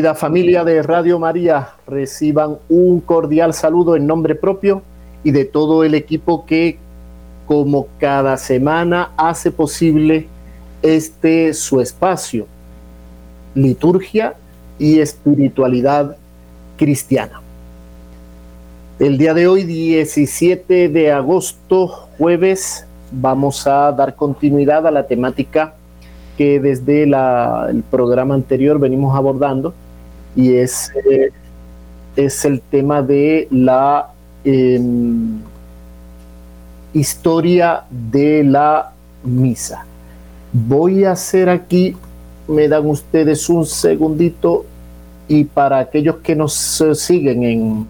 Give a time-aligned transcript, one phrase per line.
[0.00, 4.80] Querida familia de Radio María, reciban un cordial saludo en nombre propio
[5.22, 6.78] y de todo el equipo que,
[7.46, 10.26] como cada semana, hace posible
[10.80, 12.46] este su espacio,
[13.54, 14.36] liturgia
[14.78, 16.16] y espiritualidad
[16.78, 17.42] cristiana.
[18.98, 25.74] El día de hoy, 17 de agosto, jueves, vamos a dar continuidad a la temática
[26.38, 29.74] que desde el programa anterior venimos abordando
[30.36, 31.30] y es, eh,
[32.16, 34.10] es el tema de la
[34.44, 35.40] em,
[36.92, 38.92] historia de la
[39.24, 39.84] misa.
[40.52, 41.96] Voy a hacer aquí,
[42.48, 44.64] me dan ustedes un segundito
[45.28, 47.86] y para aquellos que nos siguen en,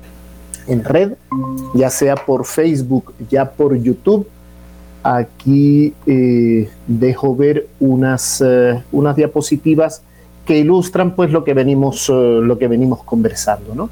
[0.67, 1.15] en red,
[1.75, 4.27] ya sea por Facebook, ya por YouTube,
[5.03, 10.03] Aquí eh, dejo ver unas, eh, unas diapositivas
[10.51, 13.73] que ilustran pues lo que venimos, eh, lo que venimos conversando.
[13.73, 13.89] ¿no?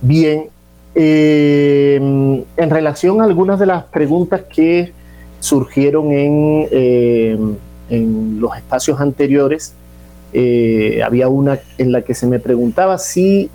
[0.00, 0.46] Bien,
[0.94, 4.94] en relación a algunas de las preguntas que
[5.38, 7.58] surgieron en,
[7.90, 9.74] en los espacios anteriores,
[11.04, 13.50] había una en la que se me preguntaba si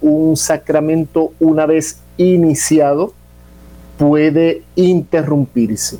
[0.00, 3.12] un sacramento una vez iniciado
[3.98, 5.98] puede interrumpirse.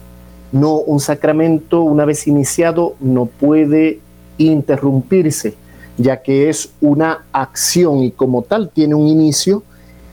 [0.52, 4.05] No, un sacramento una vez iniciado no puede
[4.38, 5.54] interrumpirse,
[5.96, 9.62] ya que es una acción y como tal tiene un inicio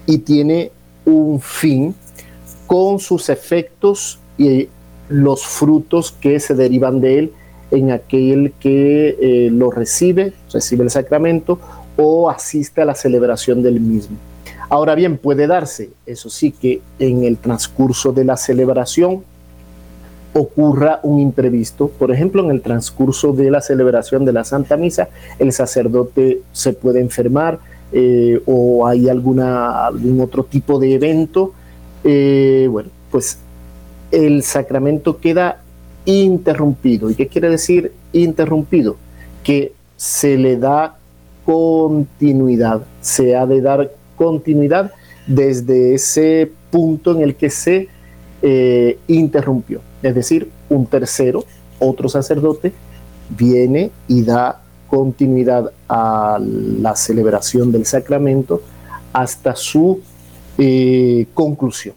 [0.05, 0.71] y tiene
[1.05, 1.95] un fin
[2.67, 4.69] con sus efectos y
[5.09, 7.33] los frutos que se derivan de él
[7.71, 11.59] en aquel que eh, lo recibe, recibe el sacramento
[11.97, 14.17] o asiste a la celebración del mismo.
[14.69, 19.23] Ahora bien, puede darse, eso sí, que en el transcurso de la celebración
[20.33, 21.87] ocurra un imprevisto.
[21.87, 26.73] Por ejemplo, en el transcurso de la celebración de la Santa Misa, el sacerdote se
[26.73, 27.59] puede enfermar
[27.91, 29.39] eh, o hay algún
[30.19, 31.53] otro tipo de evento.
[32.03, 33.37] Eh, bueno, pues
[34.11, 35.61] el sacramento queda
[36.05, 37.09] interrumpido.
[37.09, 38.97] ¿Y qué quiere decir interrumpido?
[39.43, 40.97] Que se le da
[41.45, 44.91] continuidad, se ha de dar continuidad
[45.27, 47.89] desde ese punto en el que se
[48.41, 49.81] eh, interrumpió.
[50.03, 51.45] Es decir, un tercero,
[51.79, 52.73] otro sacerdote,
[53.29, 58.61] viene y da continuidad a la celebración del sacramento
[59.11, 60.01] hasta su
[60.57, 61.95] eh, conclusión.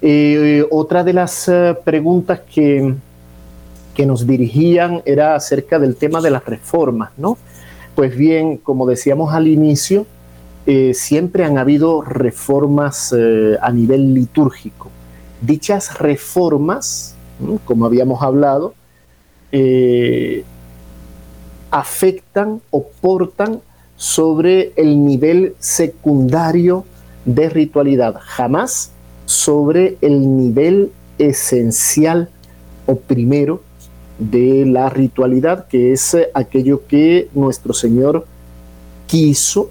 [0.00, 1.50] Eh, otra de las
[1.84, 2.94] preguntas que,
[3.94, 7.36] que nos dirigían era acerca del tema de las reformas, ¿no?
[7.96, 10.06] Pues bien, como decíamos al inicio,
[10.66, 14.88] eh, siempre han habido reformas eh, a nivel litúrgico.
[15.40, 17.14] Dichas reformas,
[17.64, 18.74] como habíamos hablado,
[19.52, 20.44] eh,
[21.70, 23.60] afectan o portan
[23.96, 26.84] sobre el nivel secundario
[27.24, 28.90] de ritualidad, jamás
[29.26, 32.30] sobre el nivel esencial
[32.86, 33.62] o primero
[34.18, 38.26] de la ritualidad, que es aquello que nuestro Señor
[39.06, 39.70] quiso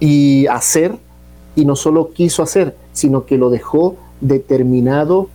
[0.00, 0.96] y hacer,
[1.54, 5.28] y no solo quiso hacer, sino que lo dejó determinado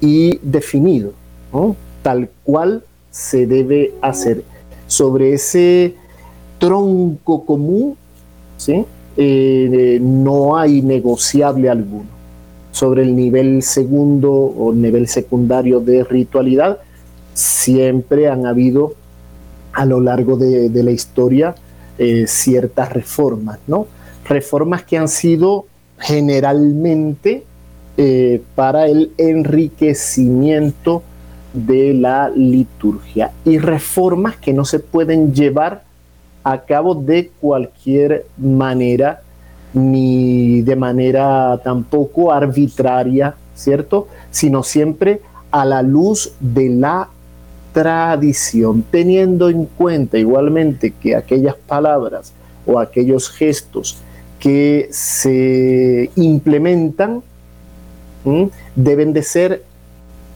[0.00, 1.12] y definido,
[2.02, 4.44] tal cual se debe hacer.
[4.86, 5.94] Sobre ese
[6.58, 7.96] tronco común,
[8.56, 8.84] ¿sí?
[9.16, 12.08] Eh, no hay negociable alguno.
[12.70, 16.78] Sobre el nivel segundo o nivel secundario de ritualidad,
[17.34, 18.94] siempre han habido
[19.72, 21.54] a lo largo de, la historia
[21.98, 23.86] eh, ciertas reformas, ¿no?
[24.28, 25.66] reformas que han sido
[25.98, 27.44] generalmente
[28.00, 31.02] eh, para el enriquecimiento
[31.52, 35.82] de la liturgia y reformas que no se pueden llevar
[36.44, 39.22] a cabo de cualquier manera
[39.74, 44.06] ni de manera tampoco arbitraria, ¿cierto?
[44.30, 47.08] Sino siempre a la luz de la
[47.72, 52.32] tradición, teniendo en cuenta igualmente que aquellas palabras
[52.64, 53.98] o aquellos gestos
[54.38, 57.24] que se implementan
[58.74, 59.64] deben de ser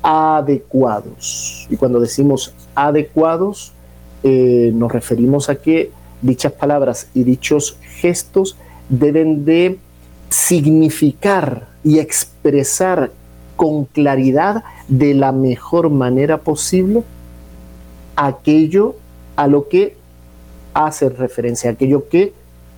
[0.02, 1.66] adecuados.
[1.70, 3.72] Y cuando decimos adecuados,
[4.22, 5.90] eh, nos referimos a que
[6.20, 8.56] dichas palabras y dichos gestos
[8.88, 9.78] deben de
[10.28, 13.10] significar y expresar
[13.56, 17.02] con claridad de la mejor manera posible
[18.16, 18.96] aquello
[19.36, 19.96] a lo que
[20.74, 22.32] hace referencia, aquello que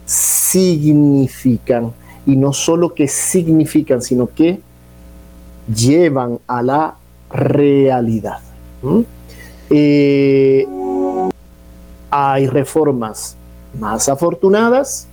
[0.07, 1.93] significan,
[2.27, 4.61] y no solo que significan, sino que
[5.73, 6.95] llevan a la
[7.31, 8.41] realidad.
[9.71, 10.67] Eh,
[12.11, 13.37] hay reformas
[13.79, 15.07] más afortunadas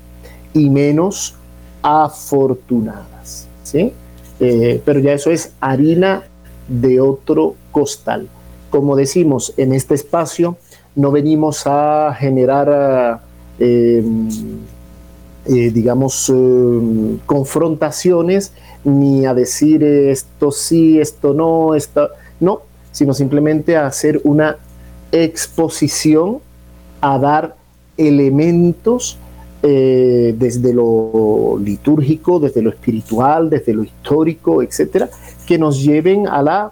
[0.53, 1.35] y menos
[1.81, 3.47] afortunadas.
[3.63, 3.93] ¿sí?
[4.39, 6.23] Eh, pero ya eso es harina
[6.67, 8.27] de otro costal.
[8.69, 10.57] Como decimos, en este espacio
[10.95, 13.21] no venimos a generar,
[13.59, 14.03] eh,
[15.45, 16.31] eh, digamos,
[17.25, 18.53] confrontaciones
[18.83, 22.09] ni a decir esto sí, esto no, esto
[22.39, 22.61] no,
[22.91, 24.57] sino simplemente a hacer una
[25.11, 26.39] exposición,
[27.01, 27.55] a dar
[27.97, 29.17] elementos
[29.63, 35.09] eh, desde lo litúrgico, desde lo espiritual, desde lo histórico, etcétera,
[35.45, 36.71] que nos lleven a la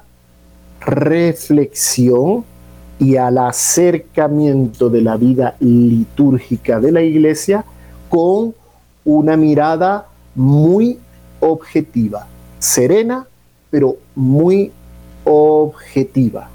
[0.81, 2.43] reflexión
[2.97, 7.63] y al acercamiento de la vida litúrgica de la iglesia
[8.09, 8.53] con
[9.05, 10.97] una mirada muy
[11.39, 12.27] objetiva,
[12.59, 13.27] serena,
[13.69, 14.71] pero muy
[15.23, 16.49] objetiva,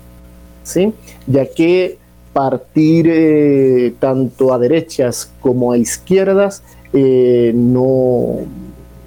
[0.62, 0.92] ¿sí?
[1.26, 1.98] Ya que
[2.34, 6.62] partir eh, tanto a derechas como a izquierdas
[6.92, 8.40] eh, no,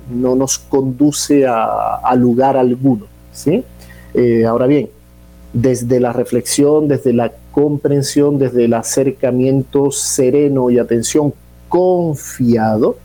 [0.09, 3.05] no nos conduce a, lugar alguno.
[3.33, 3.63] ¿sí?
[4.13, 4.89] Eh, ahora bien,
[5.53, 11.33] desde la reflexión, desde la comprensión, desde el acercamiento sereno y atención
[11.67, 12.97] confiado,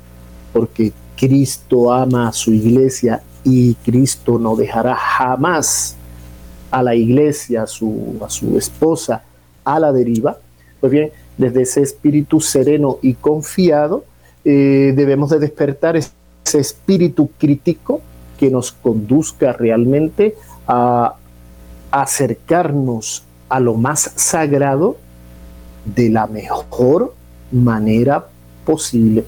[0.53, 5.97] porque Cristo ama a su iglesia y Cristo no dejará jamás
[6.71, 9.23] a la iglesia, a su, a su esposa,
[9.65, 10.39] a la deriva,
[10.81, 14.05] pues bien, desde ese espíritu sereno y confiado,
[14.45, 16.13] eh, debemos de despertar ese
[16.55, 18.01] espíritu crítico
[18.39, 20.35] que nos conduzca realmente
[20.67, 21.15] a
[21.91, 24.97] acercarnos a lo más sagrado
[25.85, 27.15] de la mejor
[27.51, 28.29] manera
[28.65, 29.25] posible,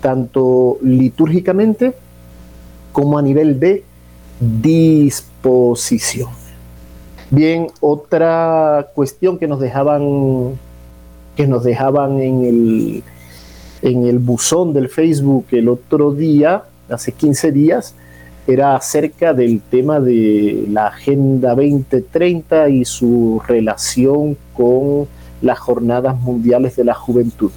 [0.00, 1.94] tanto litúrgicamente
[2.92, 3.84] como a nivel de
[4.40, 6.28] disposición.
[7.30, 10.58] Bien, otra cuestión que nos dejaban,
[11.36, 13.02] que nos dejaban en el,
[13.82, 17.94] en el buzón del Facebook el otro día, hace 15 días,
[18.46, 25.08] era acerca del tema de la Agenda 2030 y su relación con
[25.40, 27.50] las Jornadas Mundiales de la Juventud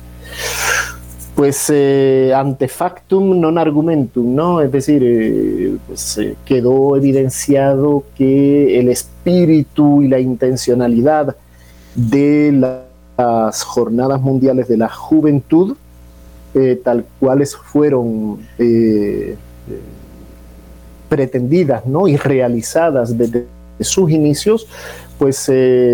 [1.38, 4.60] pues eh, ante factum non argumentum, ¿no?
[4.60, 11.38] Es decir, eh, pues, eh, quedó evidenciado que el espíritu y la intencionalidad
[11.94, 12.52] de
[13.16, 15.78] las jornadas mundiales de la juventud,
[16.84, 18.40] tal cuales fueron
[21.08, 22.08] pretendidas ¿no?
[22.08, 23.46] y realizadas desde
[23.80, 24.66] sus inicios,
[25.20, 25.52] pues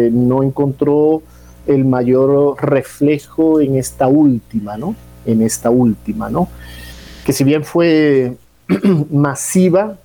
[0.10, 1.22] no encontró
[1.68, 4.96] el mayor reflejo en esta última, ¿no?
[5.26, 6.48] En esta última, ¿no?
[7.26, 8.36] Que si bien fue
[9.12, 9.98] masiva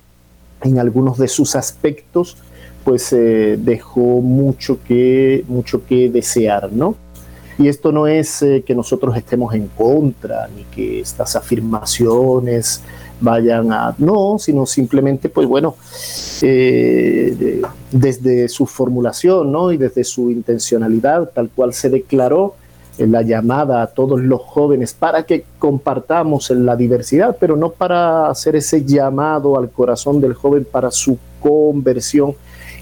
[0.63, 2.37] en algunos de sus aspectos,
[2.83, 6.95] pues eh, dejó mucho que, mucho que desear, ¿no?
[7.57, 12.81] Y esto no es eh, que nosotros estemos en contra, ni que estas afirmaciones
[13.19, 13.93] vayan a...
[13.97, 15.75] No, sino simplemente, pues bueno,
[16.41, 17.61] eh,
[17.91, 19.73] desde su formulación, ¿no?
[19.73, 22.55] Y desde su intencionalidad, tal cual se declaró,
[23.07, 28.29] la llamada a todos los jóvenes para que compartamos en la diversidad, pero no para
[28.29, 32.33] hacer ese llamado al corazón del joven para su conversión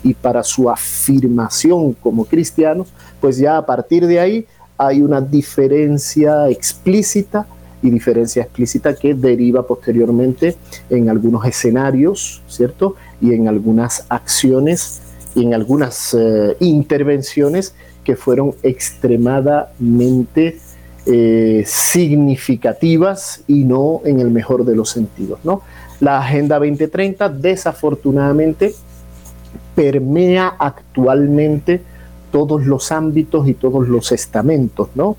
[0.03, 2.87] y para su afirmación como cristianos,
[3.19, 4.45] pues ya a partir de ahí
[4.77, 7.47] hay una diferencia explícita
[7.81, 10.55] y diferencia explícita que deriva posteriormente
[10.89, 12.95] en algunos escenarios, ¿cierto?
[13.21, 15.01] Y en algunas acciones
[15.35, 17.75] y en algunas eh, intervenciones
[18.07, 20.57] que fueron extremadamente
[21.05, 25.39] eh, significativas y no en el mejor de los sentidos.
[25.43, 25.61] ¿no?
[25.99, 28.73] La Agenda 2030 desafortunadamente
[29.75, 31.81] permea actualmente
[32.31, 35.17] todos los ámbitos y todos los estamentos, ¿no?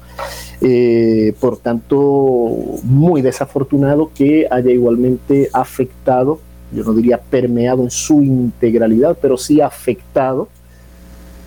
[0.63, 6.41] Eh, por tanto, muy desafortunado que haya igualmente afectado,
[6.73, 10.49] yo no diría permeado en su integralidad, pero sí afectado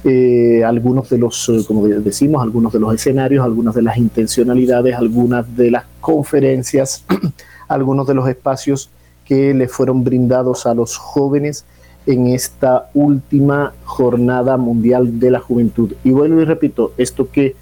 [0.03, 4.95] eh, algunos de los, eh, como decimos, algunos de los escenarios, algunas de las intencionalidades,
[4.95, 7.05] algunas de las conferencias,
[7.67, 8.89] algunos de los espacios
[9.25, 11.65] que le fueron brindados a los jóvenes
[12.05, 15.93] en esta última jornada mundial de la juventud.
[16.03, 17.55] Y vuelvo y repito, esto que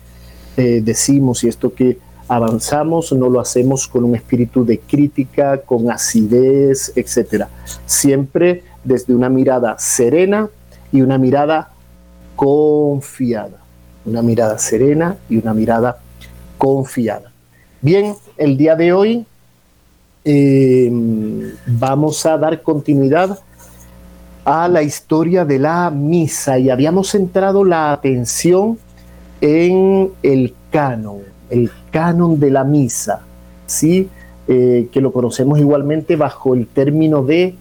[0.55, 1.97] eh, decimos y esto que
[2.29, 7.49] avanzamos no lo hacemos con un espíritu de crítica, con acidez, etcétera.
[7.85, 10.47] Siempre desde una mirada serena
[10.91, 11.71] y una mirada
[12.39, 13.57] confiada,
[14.05, 15.97] una mirada serena y una mirada
[16.57, 17.33] confiada.
[17.81, 19.25] Bien, el día de hoy
[20.23, 20.89] eh,
[21.65, 23.37] vamos a dar continuidad
[24.45, 28.79] a la historia de la misa y habíamos centrado la atención
[29.41, 31.19] en el canon,
[31.49, 33.19] el canon de la misa,
[33.65, 34.07] ¿sí?
[34.47, 37.55] Eh, que lo conocemos igualmente bajo el término de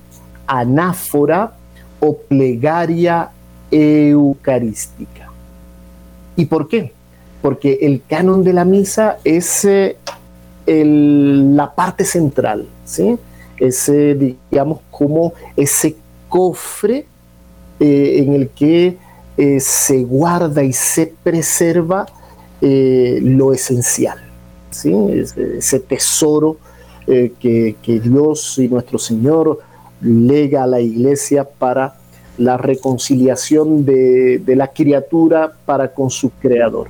[0.47, 1.55] anáfora
[1.99, 3.33] o plegaria
[3.71, 5.31] eucarística.
[6.37, 6.93] ¿Y por qué?
[7.43, 9.97] Porque el canon de la misa es eh,
[10.67, 13.19] la parte central, ¿sí?
[13.59, 13.91] Es,
[14.51, 15.97] digamos, como ese
[16.29, 17.07] cofre
[17.81, 18.97] eh, en el que
[19.37, 22.07] eh, se guarda y se preserva
[22.61, 24.19] lo esencial,
[24.71, 24.93] ¿sí?
[25.59, 26.57] Ese, tesoro
[27.07, 29.61] que, que Dios y nuestro Señor
[30.01, 31.98] lega a la iglesia para
[32.39, 36.89] la reconciliación de, la criatura para con su creador.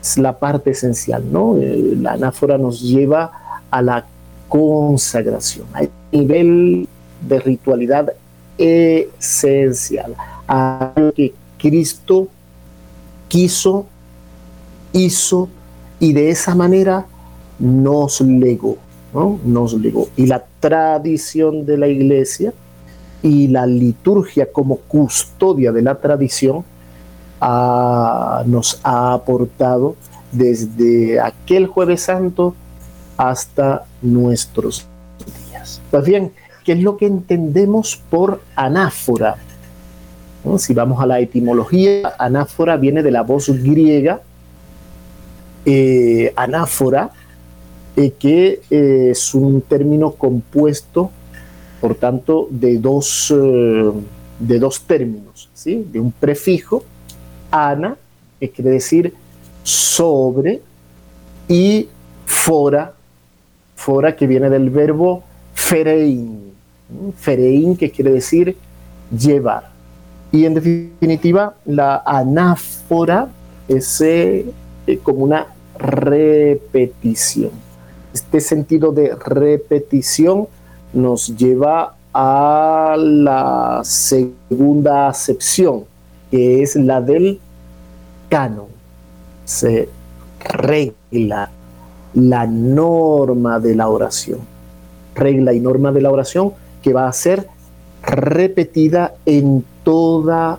[0.00, 1.56] Es la parte esencial, ¿no?
[1.58, 3.30] Eh, la anáfora nos lleva
[3.70, 4.06] a la
[4.48, 6.88] consagración, a nivel
[7.26, 8.12] de ritualidad
[8.56, 10.14] esencial,
[10.46, 12.28] a lo que Cristo
[13.28, 13.86] quiso,
[14.92, 15.48] hizo
[16.00, 17.06] y de esa manera
[17.58, 18.78] nos legó,
[19.12, 19.38] ¿no?
[19.44, 20.08] Nos legó.
[20.16, 22.52] Y la tradición de la iglesia,
[23.22, 26.64] y la liturgia como custodia de la tradición
[27.40, 29.96] nos ha aportado
[30.32, 32.54] desde aquel jueves santo
[33.16, 34.86] hasta nuestros
[35.48, 35.80] días.
[35.90, 36.32] Pues bien,
[36.64, 39.36] ¿qué es lo que entendemos por anáfora?
[40.56, 44.20] Si vamos a la etimología, anáfora viene de la voz griega
[45.64, 47.10] eh, anáfora,
[47.96, 51.10] eh, que eh, es un término compuesto
[51.80, 53.92] por tanto, de dos, eh,
[54.38, 55.86] de dos términos, ¿sí?
[55.90, 56.84] de un prefijo,
[57.50, 57.96] ana,
[58.40, 59.14] que quiere decir
[59.62, 60.62] sobre,
[61.48, 61.88] y
[62.26, 62.94] fora,
[63.74, 65.22] fora que viene del verbo
[65.54, 66.52] ferein,
[67.16, 68.56] ferein que quiere decir
[69.16, 69.70] llevar.
[70.30, 73.28] Y en definitiva, la anáfora
[73.66, 74.46] es eh,
[75.02, 75.46] como una
[75.78, 77.50] repetición.
[78.12, 80.48] Este sentido de repetición
[80.92, 85.84] nos lleva a la segunda acepción,
[86.30, 87.40] que es la del
[88.28, 88.66] canon.
[89.44, 89.88] Se
[90.40, 91.50] regla
[92.14, 94.40] la norma de la oración.
[95.14, 96.52] Regla y norma de la oración
[96.82, 97.46] que va a ser
[98.02, 100.58] repetida en toda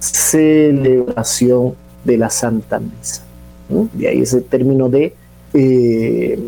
[0.00, 3.22] celebración de la Santa Misa.
[3.92, 5.14] De ahí ese término de
[5.54, 6.38] eh,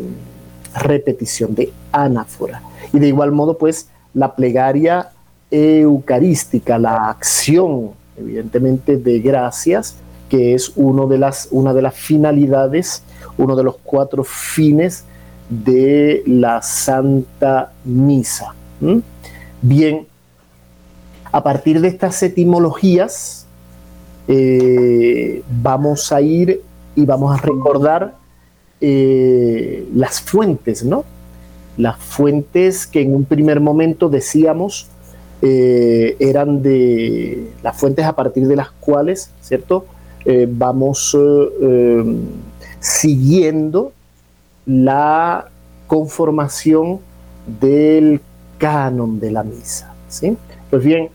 [0.75, 2.61] repetición, de anáfora.
[2.93, 5.09] Y de igual modo, pues, la plegaria
[5.51, 9.95] eucarística, la acción, evidentemente, de gracias,
[10.29, 13.03] que es de las, una de las finalidades,
[13.37, 15.05] uno de los cuatro fines
[15.49, 18.53] de la Santa Misa.
[19.61, 20.05] Bien,
[21.31, 23.45] a partir de estas etimologías,
[24.27, 26.61] eh, vamos a ir
[26.95, 28.15] y vamos a recordar
[28.81, 31.05] eh, las fuentes, ¿no?
[31.77, 34.87] Las fuentes que en un primer momento decíamos
[35.41, 39.85] eh, eran de las fuentes a partir de las cuales, ¿cierto?
[40.25, 42.03] Eh, vamos eh,
[42.79, 43.93] siguiendo
[44.65, 45.47] la
[45.85, 46.99] conformación
[47.61, 48.19] del
[48.57, 50.35] canon de la misa, ¿sí?
[50.71, 51.09] Pues bien,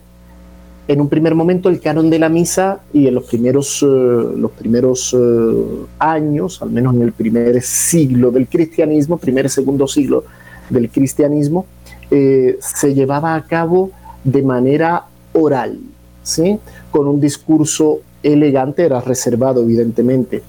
[0.87, 5.17] en un primer momento el canon de la misa y en los primeros, los primeros
[5.99, 10.25] años, al menos en el primer siglo del cristianismo, primer segundo siglo
[10.73, 11.67] del cristianismo,
[12.11, 13.91] eh, se llevaba a cabo
[14.25, 15.79] de manera oral,
[16.23, 16.59] ¿sí?
[16.91, 20.43] con un discurso elegante, era reservado evidentemente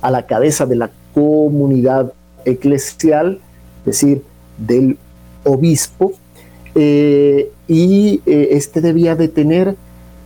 [0.00, 2.12] a la cabeza de la comunidad
[2.44, 3.40] eclesial,
[3.80, 4.22] es decir,
[4.58, 4.98] del
[5.44, 6.12] obispo,
[6.74, 9.76] eh, y eh, este debía de tener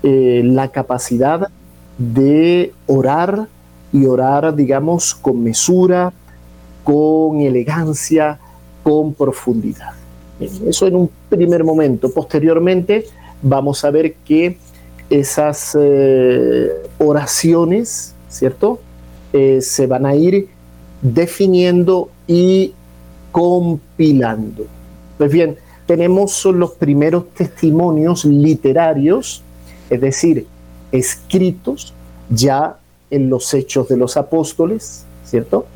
[0.03, 1.51] la capacidad
[1.99, 3.49] de orar
[3.93, 6.11] y orar, digamos, con mesura,
[6.85, 8.39] con elegancia,
[8.83, 9.93] con profundidad.
[10.41, 12.11] Eso en un primer momento.
[12.11, 13.07] Posteriormente
[13.43, 14.57] vamos a ver que
[15.11, 18.81] esas eh, oraciones, ¿cierto?
[19.33, 20.49] Eh, se van a ir
[21.03, 22.73] definiendo y
[23.33, 24.67] compilando.
[25.19, 25.57] Pues bien,
[25.87, 29.43] tenemos los primeros testimonios literarios,
[29.91, 30.47] es decir,
[30.93, 31.93] escritos
[32.29, 32.77] ya
[33.11, 35.67] en los hechos de los apóstoles, ¿cierto?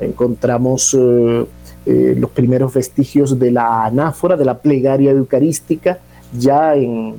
[0.00, 1.46] Encontramos eh,
[1.86, 5.98] eh, los primeros vestigios de la anáfora, de la plegaria eucarística,
[6.38, 7.14] ya en,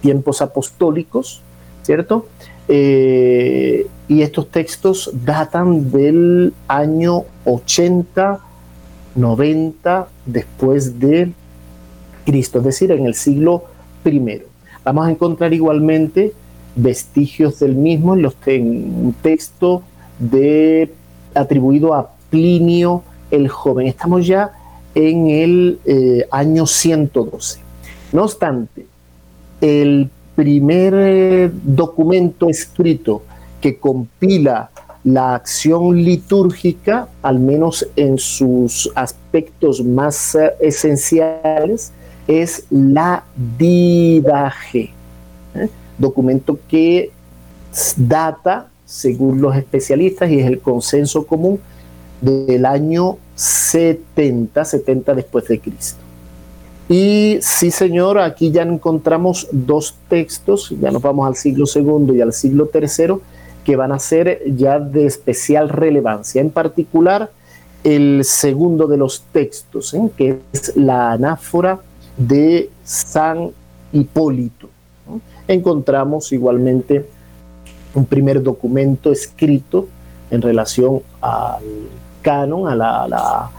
[0.00, 1.42] tiempos apostólicos,
[1.82, 2.26] ¿cierto?
[2.68, 8.40] Eh, y estos textos datan del año 80,
[9.14, 11.32] 90 después de
[12.24, 13.64] Cristo, es decir, en el siglo
[14.04, 14.42] I.
[14.84, 16.32] Vamos a encontrar igualmente
[16.74, 19.82] vestigios del mismo en, los, un texto
[20.18, 20.92] de,
[21.34, 23.86] atribuido a Plinio el Joven.
[23.86, 24.52] Estamos ya
[24.94, 27.60] en el eh, año 112.
[28.12, 28.86] No obstante,
[29.60, 33.22] el primer eh, documento escrito
[33.60, 34.70] que compila
[35.04, 41.92] la acción litúrgica, al menos en sus aspectos más eh, esenciales,
[42.26, 43.24] es la
[43.58, 44.90] Didaje,
[45.98, 47.10] documento que
[47.96, 51.60] data, según los especialistas, y es el consenso común,
[52.22, 55.98] del año 70, 70 después de Cristo.
[56.88, 62.20] Y sí, señor, aquí ya encontramos dos textos, ya nos vamos al siglo segundo y
[62.20, 63.20] al siglo tercero,
[63.64, 66.40] que van a ser ya de especial relevancia.
[66.40, 67.30] En particular,
[67.84, 70.10] el segundo de los textos, ¿eh?
[70.16, 71.80] que es la anáfora
[72.16, 73.50] de San
[73.92, 74.68] Hipólito.
[75.48, 77.08] Encontramos igualmente
[77.94, 79.88] un primer documento escrito
[80.30, 81.62] en relación al
[82.22, 83.50] canon, a la,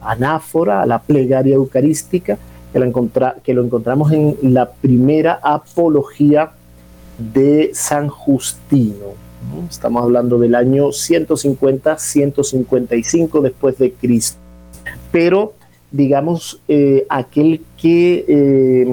[0.00, 2.38] anáfora, a la plegaria eucarística,
[2.72, 2.92] que,
[3.42, 6.52] que lo encontramos en la primera apología
[7.18, 9.26] de San Justino.
[9.70, 14.36] Estamos hablando del año 150-155 después de Cristo.
[15.10, 15.54] Pero,
[15.90, 18.86] digamos, eh, aquel que eh,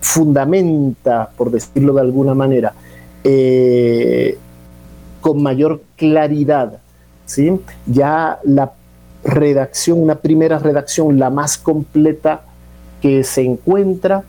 [0.00, 2.72] fundamenta, por decirlo de alguna manera,
[3.24, 4.38] eh,
[5.20, 6.78] con mayor claridad,
[7.26, 7.60] ¿sí?
[7.86, 8.72] ya la
[9.24, 12.42] redacción, una primera redacción, la más completa
[13.02, 14.24] que se encuentra,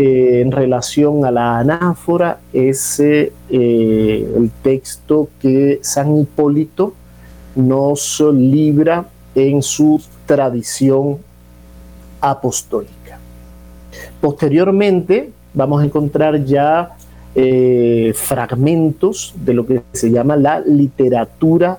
[0.00, 6.94] eh, en relación a la anáfora es eh, el texto que San Hipólito
[7.56, 11.18] nos libra en su tradición
[12.20, 13.18] apostólica.
[14.20, 16.96] Posteriormente vamos a encontrar ya
[17.34, 21.78] eh, fragmentos de lo que se llama la literatura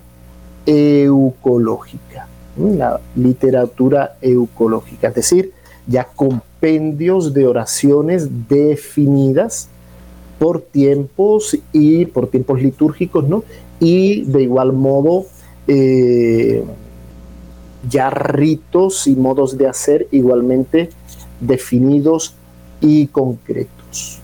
[0.65, 5.53] eucológica, la literatura eucológica, es decir,
[5.87, 9.69] ya compendios de oraciones definidas
[10.37, 13.43] por tiempos y por tiempos litúrgicos, ¿no?
[13.79, 15.25] Y de igual modo,
[15.67, 16.63] eh,
[17.89, 20.89] ya ritos y modos de hacer igualmente
[21.39, 22.35] definidos
[22.81, 24.19] y concretos.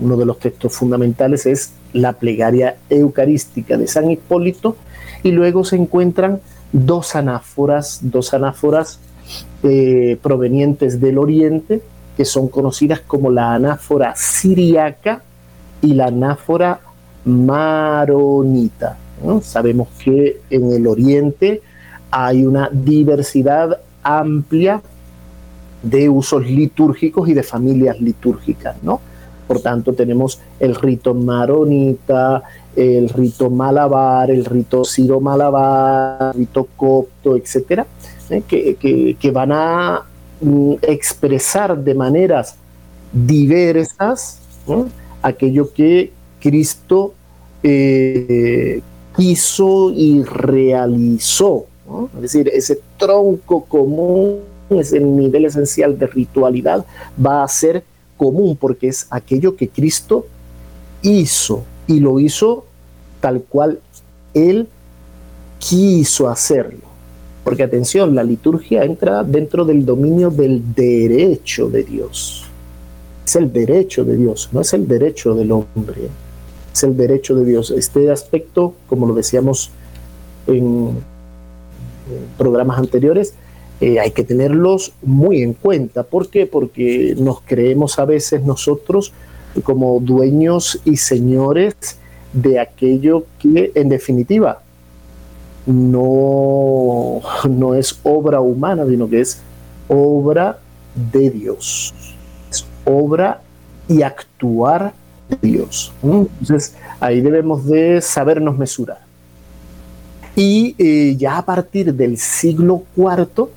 [0.00, 4.76] Uno de los textos fundamentales es la plegaria eucarística de San Hipólito
[5.22, 6.40] y luego se encuentran
[6.72, 8.98] dos anáforas, dos anáforas
[9.62, 11.82] eh, provenientes del oriente,
[12.16, 15.22] que son conocidas como la anáfora siriaca
[15.82, 16.80] y la anáfora
[17.24, 18.96] maronita.
[19.42, 21.60] Sabemos que en el oriente
[22.10, 24.80] hay una diversidad amplia
[25.82, 29.00] de usos litúrgicos y de familias litúrgicas, ¿no?
[29.50, 32.40] Por tanto, tenemos el rito maronita,
[32.76, 37.84] el rito malabar, el rito siro-malabar, el rito copto, etcétera,
[38.30, 38.42] ¿eh?
[38.46, 40.02] que, van a
[40.40, 42.54] mm, expresar de maneras
[43.12, 44.38] diversas
[45.20, 47.14] aquello que Cristo
[47.64, 48.80] eh,
[49.18, 51.66] hizo y realizó.
[52.14, 56.86] Es decir, ese tronco común, ese nivel esencial de ritualidad
[57.18, 57.82] va a ser
[58.20, 60.26] común porque es aquello que Cristo
[61.00, 62.66] hizo y lo hizo
[63.18, 63.80] tal cual
[64.34, 64.68] Él
[65.58, 66.82] quiso hacerlo.
[67.44, 72.44] Porque atención, la liturgia entra dentro del dominio del derecho de Dios.
[73.24, 76.10] Es el derecho de Dios, no es el derecho del hombre.
[76.74, 77.70] Es el derecho de Dios.
[77.70, 79.70] Este aspecto, como lo decíamos
[80.46, 80.90] en
[82.36, 83.32] programas anteriores,
[83.80, 86.02] eh, hay que tenerlos muy en cuenta.
[86.02, 86.46] ¿Por qué?
[86.46, 89.12] Porque nos creemos a veces nosotros
[89.62, 91.74] como dueños y señores
[92.32, 94.62] de aquello que en definitiva
[95.66, 99.40] no, no es obra humana, sino que es
[99.88, 100.58] obra
[101.12, 101.94] de Dios.
[102.50, 103.40] Es obra
[103.88, 104.92] y actuar
[105.28, 105.92] de Dios.
[106.02, 108.98] Entonces ahí debemos de sabernos mesurar.
[110.36, 113.48] Y eh, ya a partir del siglo IV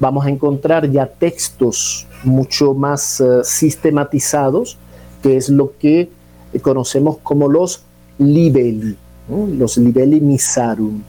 [0.00, 4.76] vamos a encontrar ya textos mucho más eh, sistematizados,
[5.22, 6.08] que es lo que
[6.62, 7.82] conocemos como los
[8.18, 8.96] libelli,
[9.28, 11.02] los libelli misarum.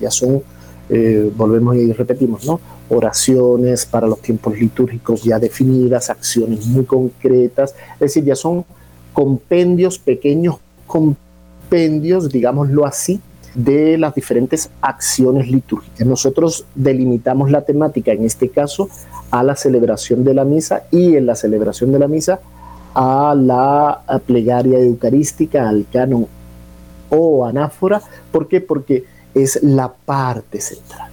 [0.00, 0.42] Ya son,
[0.88, 2.60] eh, volvemos y repetimos, ¿no?
[2.88, 8.64] oraciones para los tiempos litúrgicos ya definidas, acciones muy concretas, es decir, ya son
[9.12, 13.20] compendios, pequeños compendios, digámoslo así,
[13.54, 16.06] de las diferentes acciones litúrgicas.
[16.06, 18.88] Nosotros delimitamos la temática, en este caso,
[19.30, 22.40] a la celebración de la misa y en la celebración de la misa
[22.94, 26.26] a la plegaria eucarística, al canon
[27.10, 28.00] o anáfora.
[28.30, 28.60] ¿Por qué?
[28.60, 31.10] Porque es la parte central.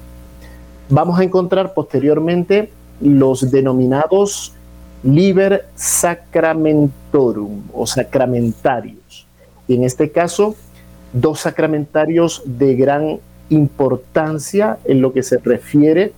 [0.89, 4.53] Vamos a encontrar posteriormente los denominados
[5.03, 9.25] liber sacramentorum o sacramentarios.
[9.67, 10.55] Y en este caso,
[11.13, 13.19] dos sacramentarios de gran
[13.49, 16.13] importancia en lo que se refiere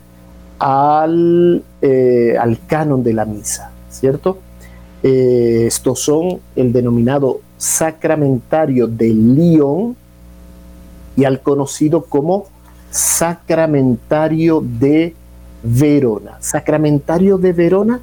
[0.59, 4.37] al, eh, al canon de la misa, ¿cierto?
[5.01, 9.95] Eh, estos son el denominado sacramentario de Lyon
[11.15, 12.45] y al conocido como
[12.89, 15.15] sacramentario de
[15.63, 16.37] Verona.
[16.39, 17.99] Sacramentario de Verona,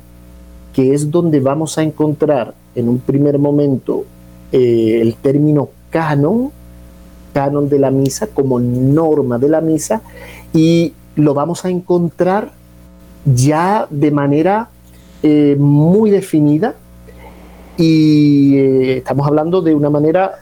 [0.74, 4.04] que es donde vamos a encontrar en un primer momento
[4.52, 6.50] eh, el término canon,
[7.32, 10.02] canon de la misa como norma de la misa,
[10.52, 12.52] y lo vamos a encontrar
[13.24, 14.70] ya de manera
[15.22, 16.74] eh, muy definida
[17.76, 20.40] y eh, estamos hablando de una manera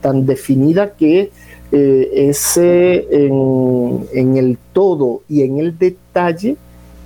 [0.00, 1.30] tan definida que
[1.72, 6.56] eh, es en, en, el todo y en el detalle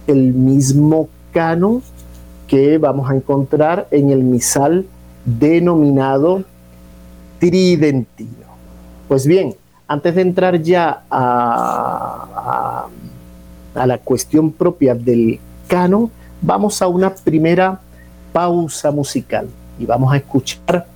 [0.06, 1.82] el mismo canon
[2.46, 4.86] que vamos a encontrar en el misal
[5.24, 6.44] denominado
[7.38, 8.39] tridentino.
[9.10, 9.56] Pues bien,
[9.88, 12.86] antes de entrar ya a,
[13.74, 16.08] a, la cuestión propia del canon,
[16.40, 17.80] vamos a una primera
[18.32, 19.48] pausa musical
[19.80, 20.86] y vamos a escuchar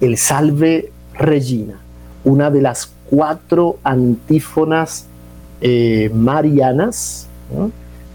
[0.00, 1.74] el Salve Regina,
[2.24, 5.04] una de las cuatro antífonas
[5.60, 7.26] eh, marianas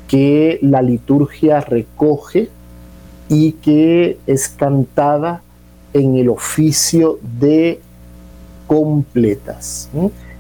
[0.08, 2.50] que la liturgia recoge
[3.30, 5.44] y que es cantada
[5.94, 7.80] en el oficio de
[8.72, 9.90] completas,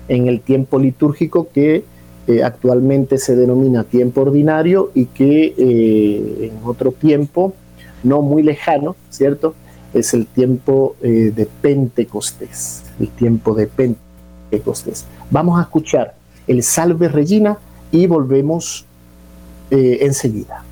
[0.07, 1.83] en el tiempo litúrgico que
[2.27, 7.53] eh, actualmente se denomina tiempo ordinario y que eh, en otro tiempo
[8.03, 9.53] no muy lejano, ¿cierto?
[9.93, 15.03] Es el tiempo eh, de Pentecostés, el tiempo de Pentecostés.
[15.29, 16.15] Vamos a escuchar
[16.47, 17.57] el Salve Regina
[17.91, 18.85] y volvemos
[19.69, 20.63] enseguida.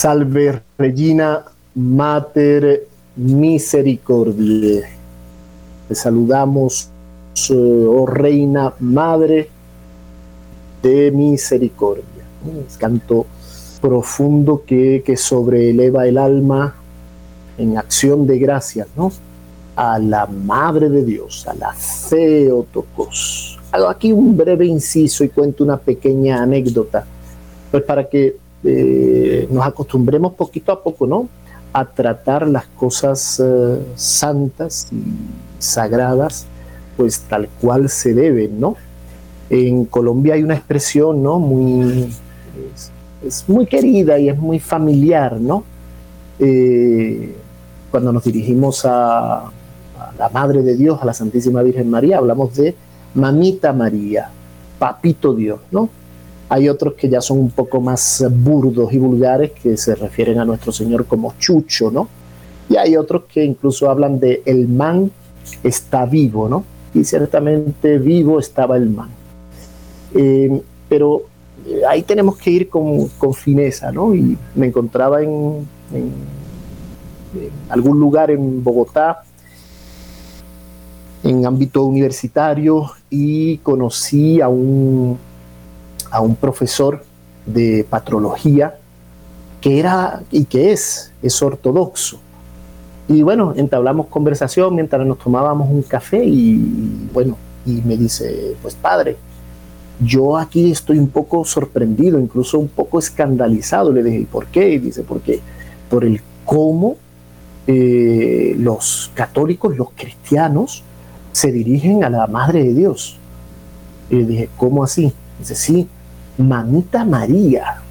[0.00, 4.84] Salve Regina Mater Misericordiae.
[5.88, 6.88] Te saludamos,
[7.50, 9.48] oh Reina Madre
[10.84, 12.22] de Misericordia.
[12.64, 13.26] Es canto
[13.80, 16.76] profundo que, que sobreeleva el alma
[17.58, 19.10] en acción de gracias, ¿no?
[19.74, 21.74] A la Madre de Dios, a la
[22.08, 23.58] Theotokos.
[23.72, 27.04] Hago aquí un breve inciso y cuento una pequeña anécdota,
[27.72, 31.28] pues para que eh, nos acostumbremos poquito a poco, ¿no?
[31.72, 35.02] A tratar las cosas eh, santas y
[35.58, 36.46] sagradas,
[36.96, 38.76] pues tal cual se deben, ¿no?
[39.50, 41.38] En Colombia hay una expresión, ¿no?
[41.38, 42.12] Muy,
[43.24, 45.64] es, muy querida y es muy familiar, ¿no?
[46.38, 47.34] Eh,
[47.90, 49.50] cuando nos dirigimos a, a
[50.18, 52.74] la Madre de Dios, a la Santísima Virgen María, hablamos de
[53.14, 54.30] Mamita María,
[54.78, 55.88] Papito Dios, ¿no?
[56.48, 60.44] Hay otros que ya son un poco más burdos y vulgares que se refieren a
[60.44, 62.08] nuestro Señor como chucho, ¿no?
[62.70, 65.10] Y hay otros que incluso hablan de el man
[65.62, 66.64] está vivo, ¿no?
[66.94, 69.10] Y ciertamente vivo estaba el man.
[70.14, 71.22] Eh, pero
[71.66, 74.14] eh, ahí tenemos que ir con, fineza, ¿no?
[74.14, 75.66] Y me encontraba en,
[77.68, 79.22] algún lugar en Bogotá,
[81.24, 85.18] en ámbito universitario, y conocí a un,
[86.10, 87.04] a un profesor
[87.46, 88.76] de patrología
[89.60, 92.20] que era y que es, es ortodoxo.
[93.08, 98.74] Y bueno, entablamos conversación mientras nos tomábamos un café y bueno, y me dice, pues
[98.74, 99.16] padre,
[100.00, 103.92] yo aquí estoy un poco sorprendido, incluso un poco escandalizado.
[103.92, 104.70] Le dije, ¿por qué?
[104.74, 105.40] Y dice, porque
[105.90, 106.96] por el cómo
[107.66, 110.82] eh, los católicos, los cristianos,
[111.32, 113.16] se dirigen a la Madre de Dios.
[114.10, 115.12] Y le dije, ¿cómo así?
[115.38, 115.88] Dice, sí,
[116.38, 117.82] mamita María,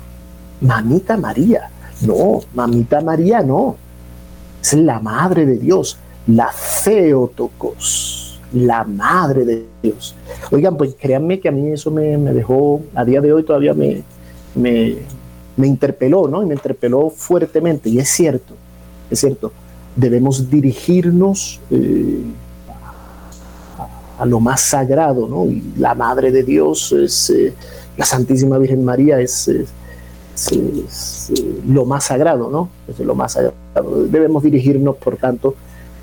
[0.61, 1.69] mamita María.
[2.01, 3.75] No, mamita María no.
[4.61, 6.49] Es la Madre de Dios, la
[6.83, 10.15] Theotokos la madre de Dios.
[10.51, 14.03] Oigan, pues créanme que a mí eso me, dejó, a día de hoy todavía me,
[14.55, 14.97] me,
[15.57, 16.43] interpeló, ¿no?
[16.43, 17.89] Y me interpeló fuertemente.
[17.89, 18.53] Y es cierto,
[19.09, 19.51] es cierto,
[19.95, 22.21] debemos dirigirnos eh,
[24.17, 25.45] a, lo más sagrado, ¿no?
[25.45, 27.53] Y la madre de Dios es, eh,
[27.97, 29.51] la Santísima Virgen María es,
[31.67, 32.69] lo más sagrado, ¿no?
[32.87, 33.55] Es lo más sagrado.
[34.09, 35.55] Debemos dirigirnos, por tanto,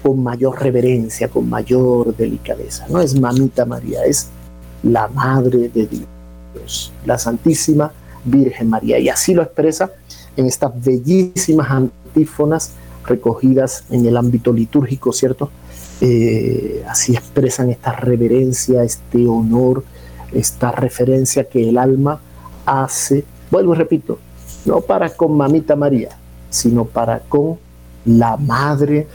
[0.03, 2.87] con mayor reverencia, con mayor delicadeza.
[2.89, 4.29] No es mamita María, es
[4.83, 7.93] la Madre de Dios, la Santísima
[8.25, 8.99] Virgen María.
[8.99, 9.91] Y así lo expresa
[10.37, 12.73] en estas bellísimas antífonas
[13.07, 15.51] recogidas en el ámbito litúrgico, ¿cierto?
[16.01, 19.85] Eh, así expresan esta reverencia, este honor,
[20.35, 22.21] esta referencia que el alma
[22.67, 24.19] hace, vuelvo y repito,
[24.65, 26.11] no para con mamita María,
[26.51, 27.59] sino para con
[28.05, 29.07] la Madre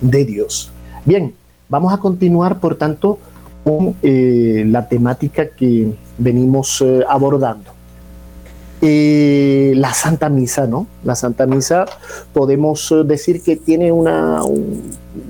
[0.00, 0.70] de Dios.
[1.04, 1.34] Bien,
[1.68, 3.18] vamos a continuar, por tanto,
[3.64, 7.70] con eh, la temática que venimos eh, abordando.
[8.82, 10.86] Eh, la Santa Misa, ¿no?
[11.04, 11.84] La Santa Misa
[12.32, 14.40] podemos decir que tiene una,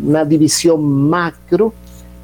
[0.04, 1.72] una división macro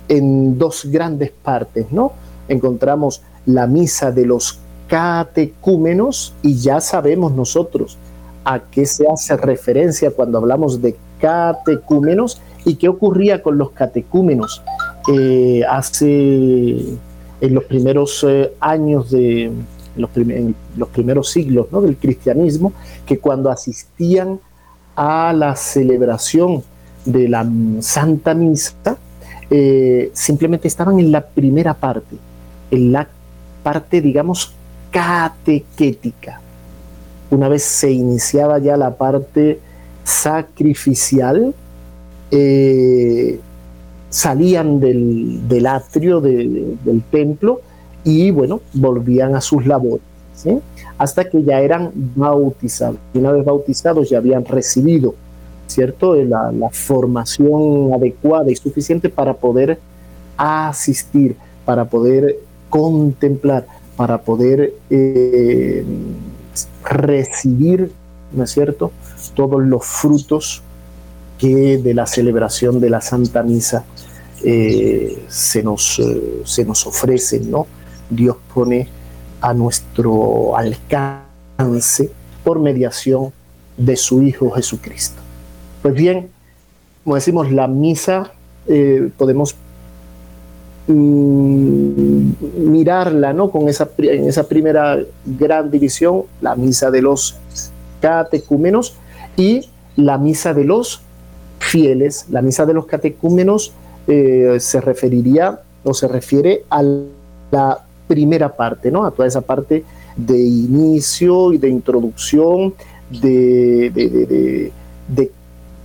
[0.08, 2.12] en dos grandes partes, ¿no?
[2.48, 7.98] Encontramos la misa de los catecúmenos y ya sabemos nosotros
[8.44, 14.62] a qué se hace referencia cuando hablamos de catecúmenos y qué ocurría con los catecúmenos
[15.12, 16.76] eh, hace
[17.40, 19.50] en los primeros eh, años de
[19.96, 20.10] los,
[20.76, 22.72] los, primeros siglos del cristianismo,
[23.04, 24.40] que cuando asistían
[24.94, 26.62] a la celebración
[27.04, 27.46] de la
[27.80, 28.96] Santa Misa,
[29.48, 32.16] eh, simplemente estaban en la primera parte,
[32.70, 33.08] en la
[33.62, 34.52] parte, digamos,
[34.90, 36.40] catequética.
[37.30, 39.60] Una vez se iniciaba ya la parte
[40.04, 41.54] sacrificial,
[42.30, 43.40] eh,
[44.08, 47.60] salían del, atrio del templo
[48.04, 50.04] y bueno, volvían a sus labores,
[50.96, 52.98] hasta que ya eran bautizados.
[53.12, 55.16] Y una vez bautizados ya habían recibido,
[55.66, 59.80] ¿cierto?, la, formación adecuada y suficiente para poder
[60.36, 62.36] asistir, para poder
[62.68, 65.84] contemplar, para poder eh,
[66.84, 67.90] recibir,
[68.32, 68.92] ¿no es cierto?,
[69.34, 70.62] todos los frutos
[71.38, 73.84] que de la celebración de la Santa Misa
[74.44, 77.66] eh, se, nos, eh, se nos ofrecen, ¿no?
[78.08, 78.88] Dios pone
[79.40, 82.10] a nuestro alcance
[82.44, 83.32] por mediación
[83.76, 85.20] de su Hijo Jesucristo.
[85.82, 86.30] Pues bien,
[87.04, 88.32] como decimos, la misa
[89.16, 89.54] podemos
[90.86, 92.30] mm,
[92.70, 93.50] mirarla ¿no?
[93.50, 97.36] con esa, en esa primera gran división, la misa de los
[98.00, 98.96] catecúmenos
[99.36, 101.00] y la misa de los
[101.58, 103.72] fieles, la misa de los catecúmenos
[104.06, 106.82] eh, se referiría o se refiere a
[107.50, 109.04] la primera parte, ¿no?
[109.04, 109.84] A toda esa parte
[110.16, 112.74] de inicio y de introducción,
[113.10, 113.90] de,
[115.08, 115.32] de,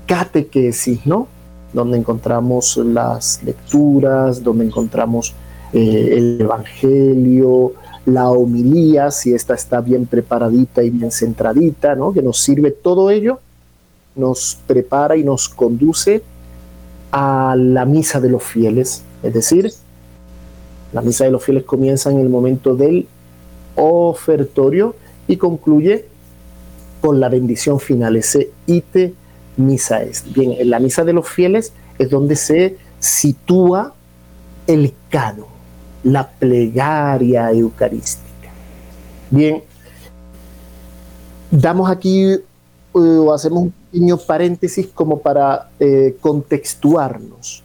[0.06, 1.28] catequesis, ¿no?
[1.74, 5.34] Donde encontramos las lecturas, donde encontramos
[5.74, 7.74] eh, el Evangelio,
[8.06, 12.12] la homilía, si esta está bien preparadita y bien centradita, ¿no?
[12.12, 13.40] Que nos sirve todo ello
[14.16, 16.22] nos prepara y nos conduce
[17.12, 19.72] a la misa de los fieles, es decir,
[20.94, 23.08] la misa de los fieles comienza en el momento del
[23.76, 24.96] ofertorio
[25.28, 26.06] y concluye
[27.02, 29.14] con la bendición final, ese ite
[29.66, 30.24] misa es.
[30.34, 33.94] Bien, en la misa de los fieles es donde se sitúa
[34.68, 35.48] el cano,
[36.04, 38.50] la plegaria eucarística.
[39.30, 39.64] Bien,
[41.50, 42.38] damos aquí
[42.92, 47.64] o hacemos un pequeño paréntesis como para eh, contextuarnos.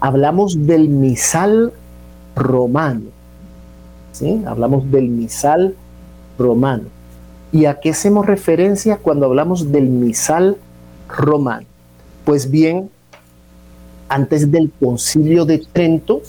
[0.00, 1.72] Hablamos del misal
[2.34, 3.10] romano,
[4.12, 4.42] ¿sí?
[4.46, 5.74] hablamos del misal
[6.38, 6.84] romano.
[7.52, 10.56] ¿Y a qué hacemos referencia cuando hablamos del misal
[11.16, 11.66] romano?
[12.24, 12.90] Pues bien,
[14.08, 16.22] antes del concilio de Trento,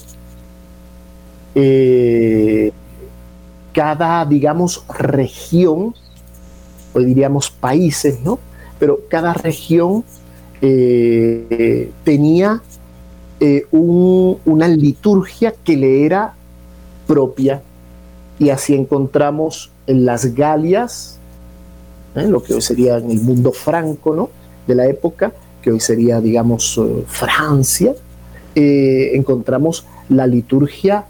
[1.53, 2.71] eh,
[3.73, 5.93] cada, digamos, región,
[6.93, 8.39] o diríamos países, ¿no?
[8.79, 10.03] Pero cada región
[10.61, 12.61] eh, tenía
[13.39, 16.33] eh, una liturgia que le era
[17.05, 17.61] propia
[18.39, 21.19] y así encontramos en las Galias,
[22.15, 22.27] ¿eh?
[22.27, 24.29] lo que hoy sería en el mundo franco ¿no?
[24.67, 27.93] De la época, que hoy sería, digamos, eh, Francia,
[28.53, 31.05] eh, encontramos la liturgia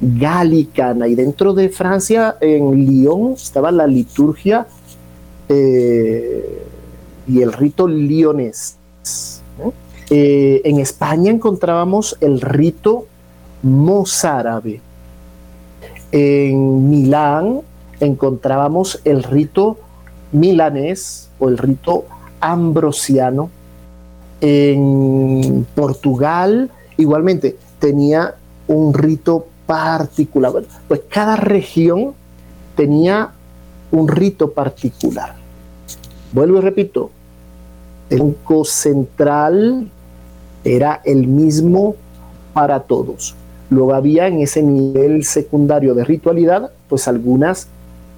[0.00, 4.66] galicana y dentro de Francia, en Lyon, estaba la liturgia
[5.50, 8.76] y el rito lionés.
[10.10, 13.06] en España encontrábamos el rito
[13.62, 14.80] mozárabe.
[16.12, 17.62] En Milán
[18.00, 19.78] encontrábamos el rito
[20.32, 22.04] milanés o el rito
[22.40, 23.50] ambrosiano.
[24.40, 28.34] En Portugal igualmente tenía
[28.66, 30.52] un rito particular.
[30.86, 32.14] pues cada región
[32.76, 33.32] tenía
[33.90, 35.34] un rito particular.
[36.32, 37.10] Vuelvo y repito,
[38.10, 39.90] el banco central
[40.64, 41.96] era el mismo
[42.52, 43.34] para todos.
[43.70, 47.68] Luego había en ese nivel secundario de ritualidad, pues algunas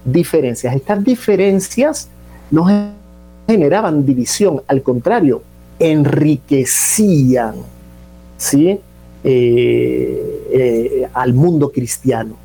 [0.04, 0.74] diferencias.
[0.74, 2.08] Estas diferencias
[2.50, 2.68] no
[3.50, 5.42] generaban división, al contrario,
[5.80, 7.54] enriquecían
[8.36, 8.78] ¿sí?
[9.24, 12.36] Eh, eh, al mundo cristiano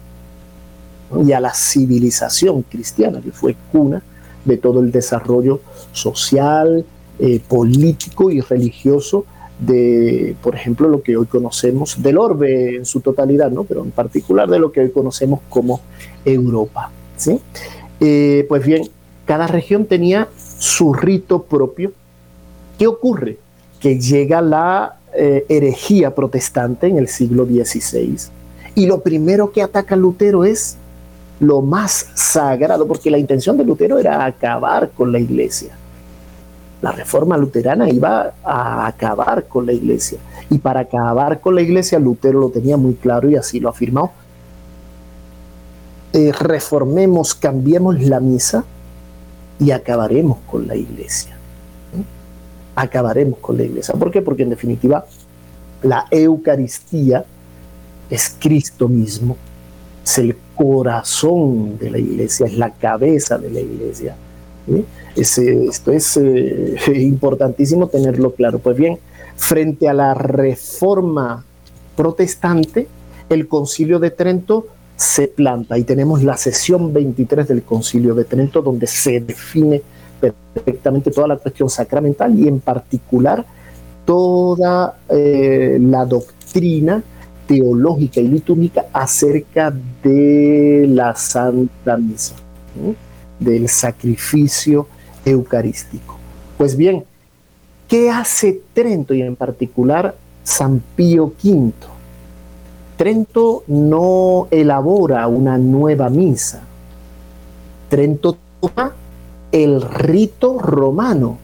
[1.23, 4.01] y a la civilización cristiana, que fue cuna
[4.45, 6.83] de todo el desarrollo social,
[7.19, 9.25] eh, político y religioso
[9.59, 13.63] de, por ejemplo, lo que hoy conocemos del orbe en su totalidad, ¿no?
[13.63, 15.81] pero en particular de lo que hoy conocemos como
[16.25, 16.91] Europa.
[17.15, 17.39] ¿sí?
[18.49, 18.89] Pues bien,
[19.25, 21.91] cada región tenía su rito propio.
[22.77, 23.37] ¿Qué ocurre?
[23.79, 28.17] Que llega la eh, herejía protestante en el siglo XVI
[28.75, 30.77] y lo primero que ataca Lutero es
[31.39, 35.77] lo más sagrado, porque la intención de Lutero era acabar con la iglesia.
[36.81, 40.19] La reforma luterana iba a acabar con la iglesia.
[40.49, 44.11] Y para acabar con la iglesia, Lutero lo tenía muy claro y así lo afirmó
[46.15, 48.63] eh, reformemos, cambiemos la misa
[49.59, 51.37] y acabaremos con la iglesia.
[52.75, 53.95] Acabaremos con la iglesia.
[53.95, 54.21] ¿Por qué?
[54.21, 55.05] Porque en definitiva
[55.81, 57.25] la Eucaristía
[58.09, 59.37] es Cristo mismo,
[60.03, 64.15] es el corazón de la iglesia, es la cabeza de la iglesia.
[65.15, 68.59] esto es eh, importantísimo tenerlo claro.
[68.59, 68.99] Pues bien,
[69.35, 71.45] frente a la reforma
[71.95, 72.87] protestante,
[73.29, 78.61] el concilio de Trento se planta y tenemos la sesión 23 del Concilio de Trento
[78.61, 79.81] donde se define
[80.19, 83.45] perfectamente toda la cuestión sacramental y en particular
[84.05, 87.03] toda eh, la doctrina
[87.47, 89.73] teológica y litúrgica acerca
[90.03, 92.35] de la Santa Misa,
[93.39, 94.87] del sacrificio
[95.23, 96.17] eucarístico.
[96.57, 97.03] Pues bien,
[97.87, 101.73] ¿qué hace Trento y en particular San Pío V?
[102.97, 106.61] Trento no elabora una nueva misa.
[107.89, 108.93] Trento toma
[109.51, 111.37] el rito romano,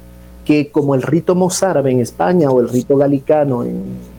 [0.46, 4.12] que como el rito mozárabe en España o el rito galicano en,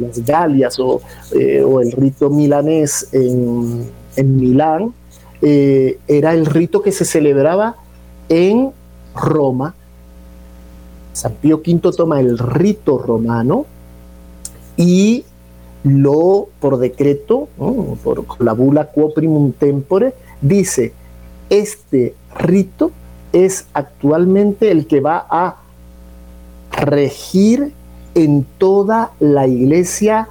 [0.00, 0.78] las Galias
[1.32, 4.92] eh, o, el rito milanés en, Milán,
[5.42, 7.76] eh, era el rito que se celebraba
[8.28, 8.70] en
[9.14, 9.74] Roma.
[11.12, 13.66] San Pío V toma el rito romano
[14.76, 15.24] y
[15.82, 17.48] lo por decreto,
[18.04, 20.92] por la bula quo primum tempore, dice,
[21.48, 22.90] este rito
[23.32, 25.56] es actualmente el que va a
[26.72, 27.72] regir
[28.14, 30.28] en toda la iglesia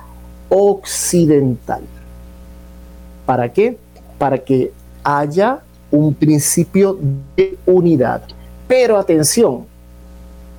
[0.50, 1.82] occidental.
[3.26, 3.78] ¿Para qué?
[4.18, 4.72] Para que
[5.04, 6.98] haya un principio
[7.36, 8.24] de unidad.
[8.68, 9.66] Pero atención,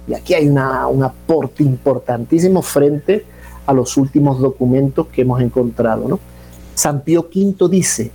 [0.08, 3.24] y aquí hay una, un aporte importantísimo frente
[3.70, 6.08] a los últimos documentos que hemos encontrado.
[6.08, 6.18] ¿no?
[6.74, 8.10] San Pío V dice,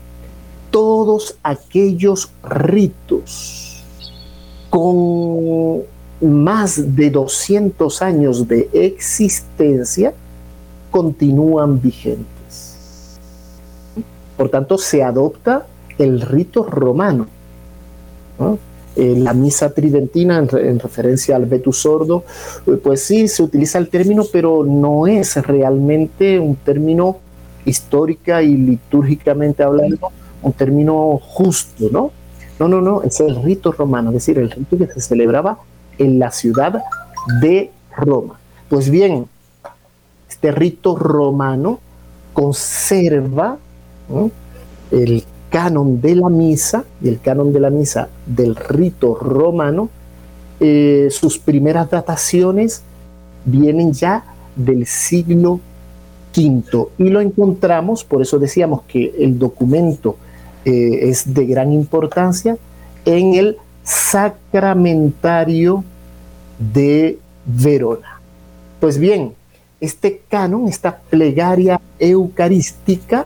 [0.69, 3.81] todos aquellos ritos
[4.69, 5.83] con
[6.19, 10.13] más de 200 años de existencia
[10.91, 13.17] continúan vigentes.
[14.35, 15.65] Por tanto, se adopta
[15.97, 17.27] el rito romano.
[18.37, 18.59] ¿no?
[18.95, 22.23] Eh, la misa tridentina en, referencia al vetus sordo,
[22.65, 27.17] eh, pues sí, se utiliza el término, pero no es realmente un término
[27.65, 29.97] histórica y litúrgicamente hablando
[30.41, 32.11] un término justo, ¿no?
[32.59, 35.57] No, no, no, es el rito romano, es decir, el rito que se celebraba
[35.97, 36.81] en la ciudad
[37.41, 38.39] de Roma.
[38.69, 39.27] Pues bien,
[40.29, 41.79] este rito romano
[42.31, 43.57] conserva
[44.91, 45.23] el
[45.55, 49.87] canon de la misa, y el canon de la misa del rito romano,
[50.59, 52.81] eh, sus primeras dataciones
[53.45, 55.61] vienen ya del siglo
[56.35, 60.17] V y lo encontramos, por eso decíamos que el documento
[60.65, 62.57] eh, es de gran importancia,
[63.05, 65.85] en el sacramentario
[66.59, 68.19] de Verona.
[68.81, 69.31] Pues bien,
[69.79, 73.25] este canon, esta plegaria eucarística,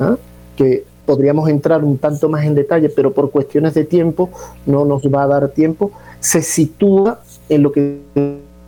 [0.00, 0.16] ¿ah?
[0.56, 4.30] que podríamos entrar un tanto más en detalle, pero por cuestiones de tiempo
[4.64, 5.90] no nos va a dar tiempo,
[6.20, 7.98] se sitúa en lo que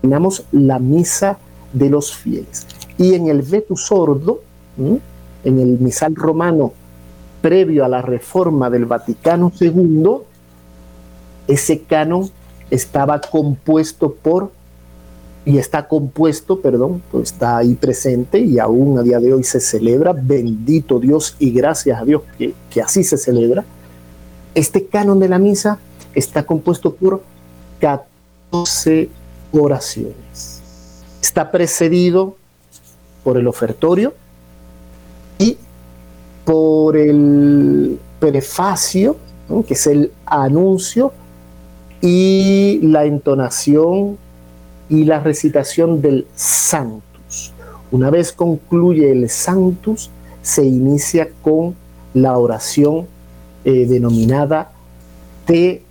[0.03, 1.39] llamamos la misa
[1.73, 2.67] de los fieles.
[2.99, 4.41] Y en el vetus sordo,
[4.77, 6.73] en el misal romano
[7.43, 10.17] previo a la reforma del Vaticano II,
[11.47, 12.29] ese canon
[12.71, 14.51] estaba compuesto por,
[15.45, 19.61] y está compuesto, perdón, pues está ahí presente y aún a día de hoy se
[19.61, 23.65] celebra, bendito Dios y gracias a Dios que, que así se celebra.
[24.55, 25.79] Este canon de la misa
[26.15, 27.23] está compuesto por
[27.81, 29.09] 14
[29.53, 30.61] oraciones.
[31.21, 32.37] Está precedido
[33.25, 34.15] por el ofertorio
[35.39, 35.57] y
[36.45, 39.17] por el prefacio,
[39.67, 41.13] que es el anuncio
[42.01, 44.19] y la entonación
[44.93, 47.53] y la recitación del Santus.
[47.91, 50.11] Una vez concluye el Santus,
[50.43, 51.75] se inicia con
[52.13, 53.07] la oración
[53.65, 54.71] eh, denominada
[55.47, 55.83] Te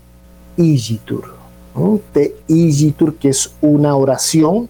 [0.56, 1.34] Igitur.
[2.14, 4.70] Te Igitur, que es una oración,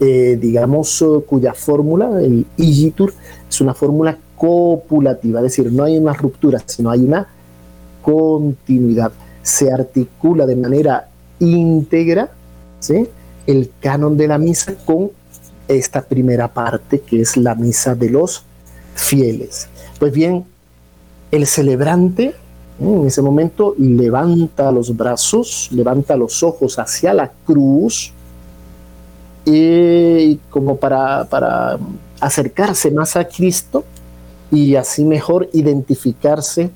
[0.00, 3.14] eh, digamos, eh, cuya fórmula, el Igitur,
[3.48, 7.28] es una fórmula copulativa, es decir, no hay una ruptura, sino hay una
[8.02, 9.12] continuidad
[9.42, 11.08] se articula de manera
[11.38, 12.30] íntegra
[13.46, 15.10] el canon de la misa con
[15.68, 18.44] esta primera parte que es la misa de los
[18.94, 19.68] fieles.
[19.98, 20.44] Pues bien,
[21.30, 22.34] el celebrante
[22.80, 28.12] en ese momento levanta los brazos, levanta los ojos hacia la cruz
[29.44, 31.78] y como para, para
[32.20, 33.84] acercarse más a Cristo
[34.50, 36.70] y así mejor identificarse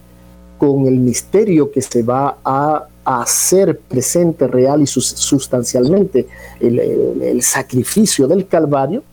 [0.59, 6.27] con el misterio que se va a hacer presente real y sustancialmente
[6.59, 9.05] el, sacrificio del Calvario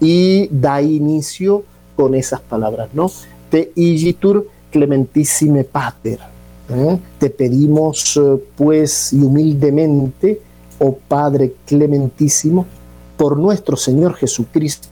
[0.00, 1.64] y da inicio
[1.96, 3.10] con esas palabras, ¿no?
[3.50, 6.20] Te igitur clementissime pater.
[6.70, 6.98] ¿eh?
[7.18, 10.40] Te pedimos eh, pues y humildemente,
[10.78, 12.66] oh Padre clementísimo,
[13.16, 14.88] por nuestro Señor Jesucristo,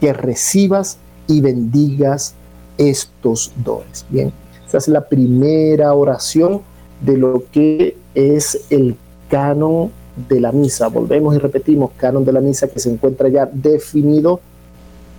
[0.00, 2.34] que recibas y bendigas
[2.76, 4.04] estos dones.
[4.10, 4.30] Bien,
[4.70, 6.60] es la primera oración
[7.04, 8.96] de lo que es el
[9.28, 9.90] canon
[10.28, 10.88] de la misa.
[10.88, 14.40] Volvemos y repetimos, canon de la misa que se encuentra ya definido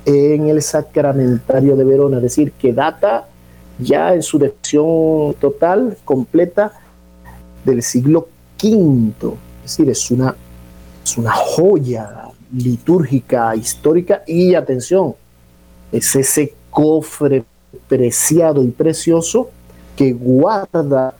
[0.05, 3.27] en el sacramentario de Verona, es decir, que data
[3.79, 6.71] ya en su definición total, completa,
[7.65, 8.27] del siglo
[8.63, 9.33] V.
[9.65, 10.35] Es decir, es una,
[11.03, 15.15] es una joya litúrgica, histórica y atención,
[15.91, 17.43] es ese cofre
[17.87, 19.49] preciado y precioso
[19.95, 21.15] que guarda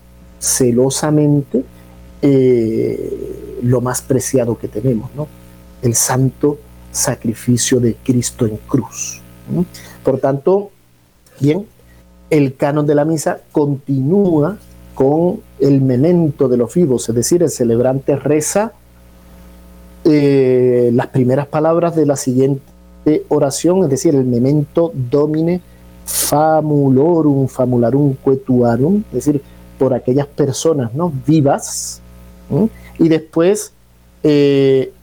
[0.45, 1.63] celosamente
[2.21, 5.27] eh, lo más preciado que tenemos, ¿no?
[5.81, 6.59] el santo
[6.91, 9.21] sacrificio de Cristo en cruz.
[10.03, 10.69] Por tanto,
[11.39, 11.65] bien,
[12.29, 14.57] el canon de la misa continúa
[14.93, 18.73] con el memento de los vivos, es decir, el celebrante reza
[20.03, 25.61] eh, las primeras palabras de la siguiente oración, es decir, el memento domine
[26.05, 29.41] famulorum, famularum, quetuarum, es decir,
[29.77, 31.11] por aquellas personas ¿no?
[31.25, 32.01] vivas,
[32.99, 33.73] y después
[34.23, 34.93] eh,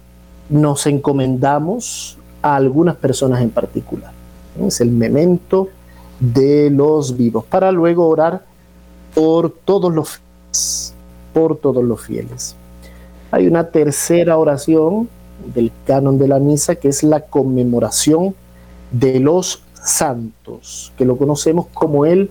[0.49, 4.13] nos encomendamos a algunas personas en particular.
[4.61, 5.69] Es el memento
[6.21, 8.45] de los vivos, para luego orar
[9.15, 10.95] por todos los fieles,
[11.33, 12.55] por todos los fieles.
[13.31, 15.09] Hay una tercera oración
[15.55, 18.35] del canon de la misa que es la conmemoración
[18.93, 22.31] de los santos, que lo conocemos como el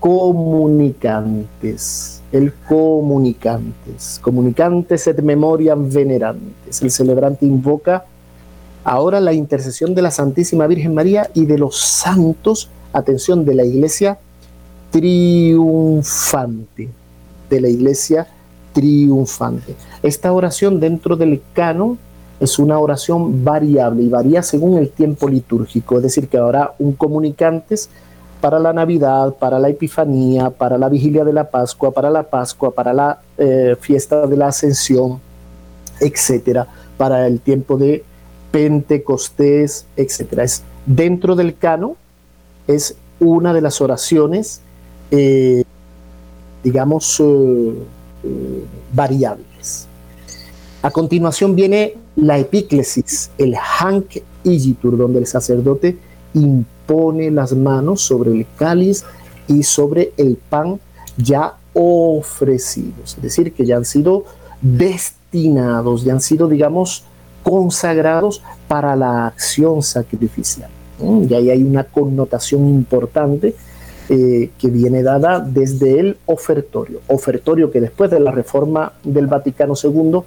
[0.00, 6.82] comunicantes, el comunicantes, comunicantes et memoriam venerantes.
[6.82, 8.04] El celebrante invoca
[8.82, 13.64] ahora la intercesión de la Santísima Virgen María y de los santos, atención, de la
[13.64, 14.18] iglesia
[14.90, 16.88] triunfante,
[17.50, 18.26] de la iglesia
[18.72, 19.76] triunfante.
[20.02, 21.98] Esta oración dentro del canon
[22.40, 26.94] es una oración variable y varía según el tiempo litúrgico, es decir, que habrá un
[26.94, 27.90] comunicantes
[28.40, 32.70] para la Navidad, para la Epifanía, para la vigilia de la Pascua, para la Pascua,
[32.70, 35.20] para la eh, fiesta de la Ascensión,
[36.00, 36.66] etcétera,
[36.96, 38.02] para el tiempo de
[38.50, 40.44] Pentecostés, etcétera.
[40.44, 41.96] Es dentro del cano,
[42.66, 44.60] es una de las oraciones,
[45.10, 45.62] eh,
[46.64, 47.74] digamos, eh,
[48.92, 49.86] variables.
[50.82, 55.98] A continuación viene la epíclesis, el Hank Igitur, donde el sacerdote
[56.34, 59.04] impone las manos sobre el cáliz
[59.48, 60.78] y sobre el pan
[61.16, 64.24] ya ofrecidos, es decir, que ya han sido
[64.60, 67.04] destinados, ya han sido, digamos,
[67.42, 70.70] consagrados para la acción sacrificial.
[71.00, 73.54] Y ahí hay una connotación importante
[74.10, 77.00] eh, que viene dada desde el ofertorio.
[77.06, 80.20] Ofertorio que después de la reforma del Vaticano II,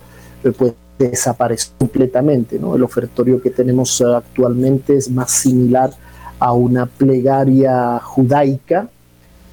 [0.43, 2.60] eh, pues desaparece completamente.
[2.60, 2.76] ¿no?
[2.76, 5.91] El ofertorio que tenemos actualmente es más similar
[6.39, 8.89] a una plegaria judaica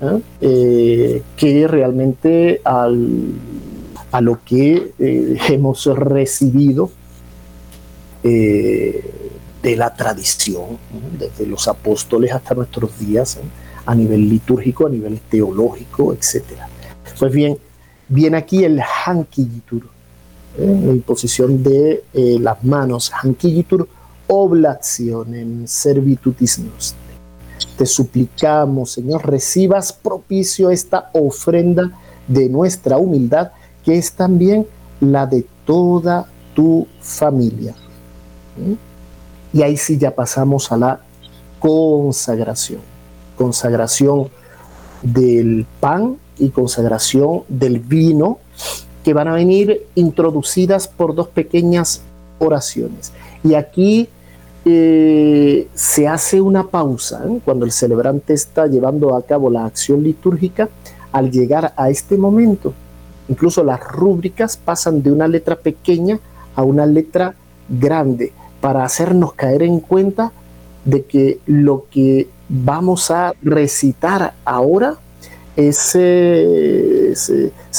[0.01, 0.20] ¿eh?
[0.41, 3.34] Eh, que realmente al,
[4.11, 6.91] a lo que eh, hemos recibido
[8.22, 10.76] de la tradición,
[11.18, 13.38] desde los apóstoles hasta nuestros días,
[13.86, 16.45] a nivel litúrgico, a nivel teológico, etc.
[17.18, 17.57] Pues bien,
[18.09, 19.84] viene aquí el hankiyitur,
[20.59, 22.03] la imposición de
[22.40, 23.88] las manos, hankiyitur,
[24.30, 26.98] oblacionem servitutis nostri.
[27.76, 31.90] Te suplicamos, Señor, recibas propicio esta ofrenda
[32.28, 33.51] de nuestra humildad,
[33.84, 34.66] que es también
[35.01, 37.74] la de toda tu familia.
[38.57, 39.57] ¿Mm?
[39.59, 41.01] Y ahí sí ya pasamos a la
[41.59, 42.80] consagración.
[43.36, 44.28] Consagración
[45.03, 48.38] del pan y consagración del vino,
[49.05, 52.03] que van a venir introducidas por dos pequeñas
[52.38, 53.12] oraciones.
[53.42, 54.09] Y aquí
[54.64, 57.40] eh, se hace una pausa ¿eh?
[57.44, 60.68] cuando el celebrante está llevando a cabo la acción litúrgica.
[61.12, 62.72] Al llegar a este momento,
[63.28, 66.20] incluso las rúbricas pasan de una letra pequeña
[66.55, 67.34] a una letra
[67.68, 70.30] grande para hacernos caer en cuenta
[70.84, 74.98] de que lo que vamos a recitar ahora
[75.57, 77.14] es, eh,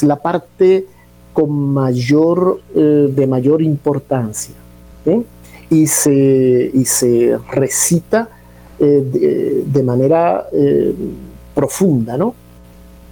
[0.01, 0.87] la parte
[1.33, 4.55] con mayor, de mayor importancia
[5.69, 8.29] y se, y se recita
[8.77, 10.93] eh, de, manera eh,
[11.55, 12.35] profunda, ¿no?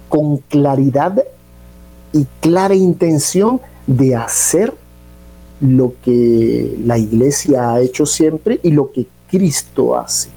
[0.08, 1.22] con claridad
[2.12, 4.74] y clara intención de hacer
[5.60, 10.28] lo que la iglesia ha hecho siempre y lo que Cristo hace,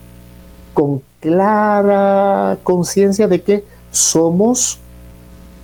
[0.73, 4.79] con clara conciencia de que somos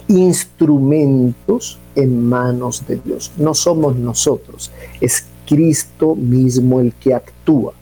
[0.08, 7.74] instrumentos en manos de Dios, no somos nosotros, es Cristo mismo el que actúa.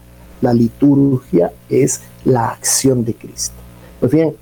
[0.41, 3.55] La liturgia es la acción de Cristo.
[3.99, 4.35] Pues bien,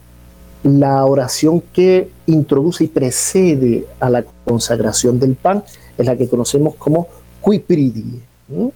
[0.64, 5.64] la oración que introduce y precede a la consagración del pan
[5.98, 7.08] es la que conocemos como
[7.44, 8.72] Quipridie, el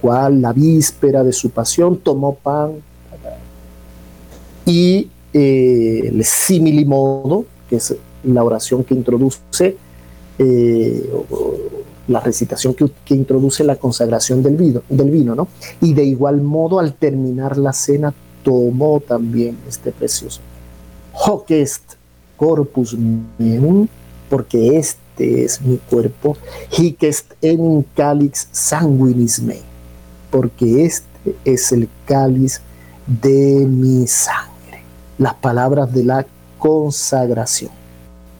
[0.00, 2.72] cual la víspera de su pasión tomó pan
[4.66, 9.76] y eh, el similimodo, que es la oración que introduce
[10.42, 11.06] eh,
[12.08, 15.48] la recitación que, introduce la consagración del vino, del vino, ¿no?
[15.82, 20.40] Y de igual modo, al terminar la cena, tomó también este precioso.
[21.12, 21.82] Hoc est
[22.38, 22.96] corpus
[23.38, 23.86] meum,
[24.30, 26.38] porque este es mi cuerpo,
[26.76, 29.60] hic est en calix sanguinis mei,
[30.30, 32.62] porque este es el cáliz
[33.06, 34.82] de mi sangre.
[35.18, 36.26] Las palabras de la
[36.58, 37.72] consagración.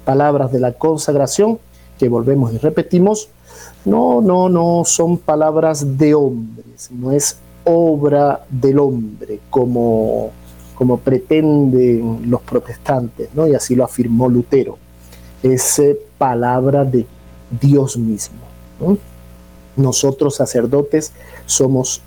[0.06, 1.58] Palabras de la consagración
[2.00, 3.28] que volvemos y repetimos
[3.84, 10.30] no, no, no son palabras de hombres, no es obra del hombre como,
[10.74, 13.46] como pretenden los protestantes, ¿no?
[13.46, 14.78] y así lo afirmó Lutero.
[15.42, 17.06] Es eh, palabra de
[17.60, 18.38] Dios mismo.
[19.76, 21.12] Nosotros sacerdotes
[21.44, 22.00] somos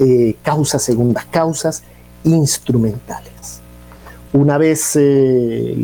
[0.00, 1.82] eh, causas, segundas causas,
[2.24, 3.60] instrumentales.
[4.32, 5.74] Una vez eh,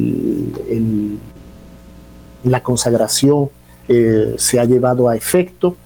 [2.45, 3.51] la consagración
[3.89, 5.77] eh, se ha llevado a efecto.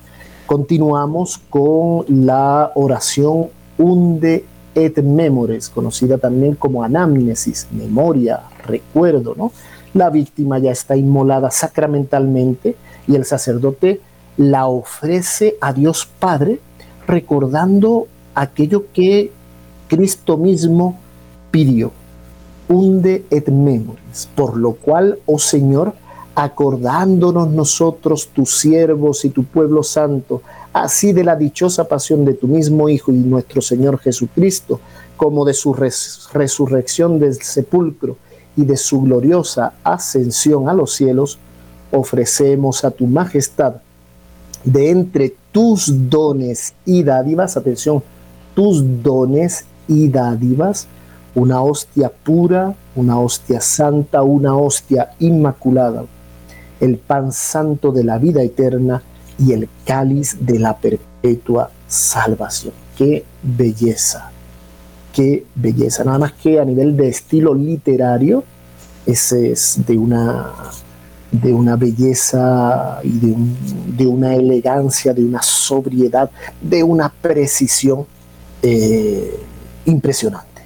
[0.47, 4.45] Continuamos con la oración unde
[4.75, 9.53] et memores, conocida también como anamnesis, memoria, recuerdo, ¿no?
[9.95, 14.01] La víctima ya está inmolada sacramentalmente y el sacerdote
[14.37, 16.61] la ofrece a Dios Padre
[17.07, 19.33] recordando aquello que
[19.89, 20.99] Cristo mismo
[21.51, 21.91] pidió,
[22.69, 25.95] unde et memores, por lo cual, oh Señor,
[26.39, 30.41] acordándonos nosotros, tus siervos y tu pueblo santo,
[30.73, 34.79] así de la dichosa pasión de tu mismo Hijo y nuestro Señor Jesucristo,
[35.17, 38.17] como de su resurrección del sepulcro
[38.57, 41.41] y de su gloriosa ascensión a los cielos,
[41.91, 43.75] ofrecemos a tu majestad
[44.63, 48.01] de entre tus dones y dádivas, atención,
[48.55, 50.87] tus dones y dádivas,
[51.35, 56.05] una hostia pura, una hostia santa, una hostia inmaculada,
[56.81, 59.03] el pan santo de la vida eterna
[59.39, 62.75] y el cáliz de la perpetua salvación.
[62.97, 64.31] Qué belleza,
[65.13, 66.05] qué belleza.
[66.05, 68.45] Nada más que a nivel de estilo literario,
[69.07, 70.53] ese es de una,
[71.31, 73.35] de una belleza y
[73.97, 78.07] de, una elegancia, de una sobriedad, de una precisión
[78.63, 79.41] eh,
[79.87, 80.58] impresionante.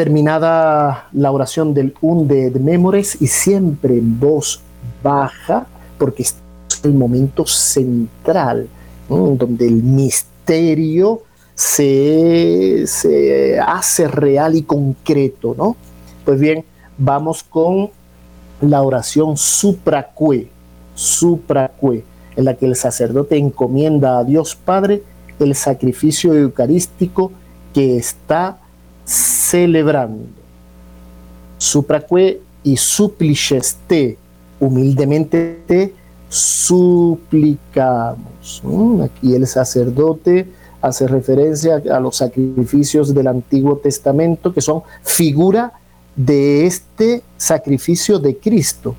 [0.00, 4.62] Terminada la oración del Unde de Memores y siempre en voz
[5.02, 5.66] baja,
[5.98, 6.36] porque es
[6.82, 8.66] el momento central,
[9.10, 11.20] donde el misterio
[11.54, 15.76] se, se, hace real y concreto, ¿no?
[16.24, 16.64] Pues bien,
[16.96, 17.90] vamos con
[18.62, 20.48] la oración supracue,
[20.94, 22.04] supracue,
[22.36, 25.02] en la que el sacerdote encomienda a Dios Padre
[25.38, 27.32] el sacrificio eucarístico
[27.74, 28.60] que está
[29.50, 30.26] celebrando.
[31.58, 34.16] Supraque y supliceste,
[34.60, 35.94] humildemente te
[36.28, 38.22] suplicamos.
[39.02, 40.48] Aquí el sacerdote
[40.80, 45.72] hace referencia a los sacrificios del Antiguo Testamento, que son figura
[46.16, 48.94] de este sacrificio de Cristo.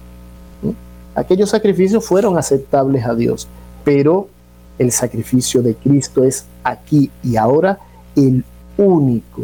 [1.15, 3.47] Aquellos sacrificios fueron aceptables a Dios,
[3.83, 4.27] pero
[4.77, 7.79] el sacrificio de Cristo es aquí y ahora
[8.15, 8.43] el
[8.77, 9.43] único,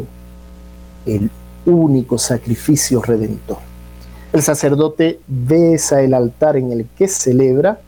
[1.06, 1.30] el
[1.66, 3.58] único sacrificio redentor.
[4.32, 7.80] El sacerdote besa el altar en el que celebra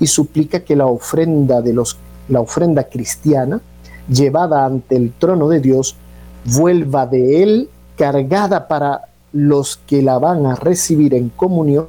[0.00, 1.96] y suplica que la ofrenda de los
[2.28, 3.60] la ofrenda cristiana
[4.08, 5.96] llevada ante el trono de Dios
[6.44, 9.02] vuelva de él cargada para
[9.32, 11.86] los que la van a recibir en comunión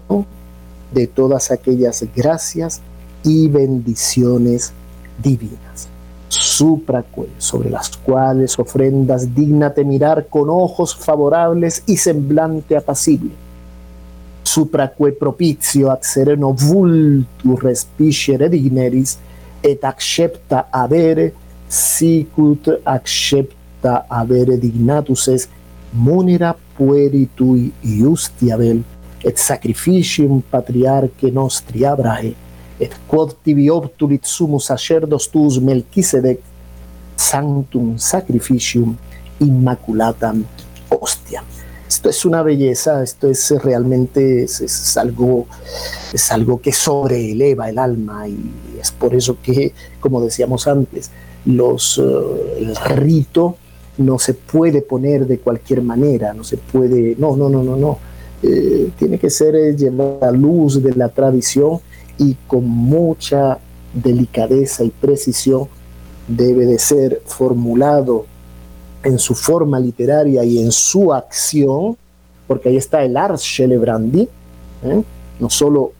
[0.93, 2.81] de todas aquellas gracias
[3.23, 4.71] y bendiciones
[5.21, 5.89] divinas.
[6.27, 13.31] Supracue, sobre las cuales ofrendas digna de mirar con ojos favorables y semblante apacible.
[14.43, 19.17] Supracue propizio ad sereno vultu respicere digneris
[19.61, 21.33] et accepta avere
[21.67, 25.49] sicut accepta avere dignatus es
[25.91, 28.83] munera pueritui iustiabel
[29.23, 32.44] et sacrificium patriarche nostri Abrahe
[32.79, 36.39] et quod tibi obtulit sumus sacerdos tuus Melquisedec
[37.15, 38.95] sanctum sacrificium
[39.39, 40.43] immaculatam
[40.89, 41.43] hostia.
[41.87, 45.45] Esto es una belleza, esto es realmente es, es, algo,
[46.11, 48.37] es algo que sobreeleva el alma y
[48.81, 51.11] es por eso que, como decíamos antes,
[51.45, 53.57] los, uh, el rito
[53.99, 57.99] no se puede poner de cualquier manera, no se puede, no, no, no, no, no.
[58.43, 59.75] Eh, tiene que ser eh,
[60.19, 61.79] la luz de la tradición
[62.17, 63.57] y con mucha
[63.93, 65.67] delicadeza y precisión
[66.27, 68.25] debe de ser formulado
[69.03, 71.95] en su forma literaria y en su acción,
[72.47, 74.27] porque ahí está el ars celebrandi,
[74.83, 75.03] ¿eh?
[75.39, 75.91] no solo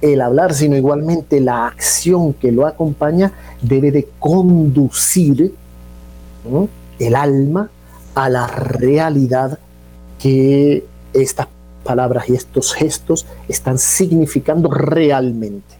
[0.00, 5.54] el hablar, sino igualmente la acción que lo acompaña debe de conducir
[6.98, 7.70] el alma
[8.14, 9.58] a la realidad
[10.18, 11.48] que estas
[11.86, 15.74] palabras y estos gestos están significando realmente.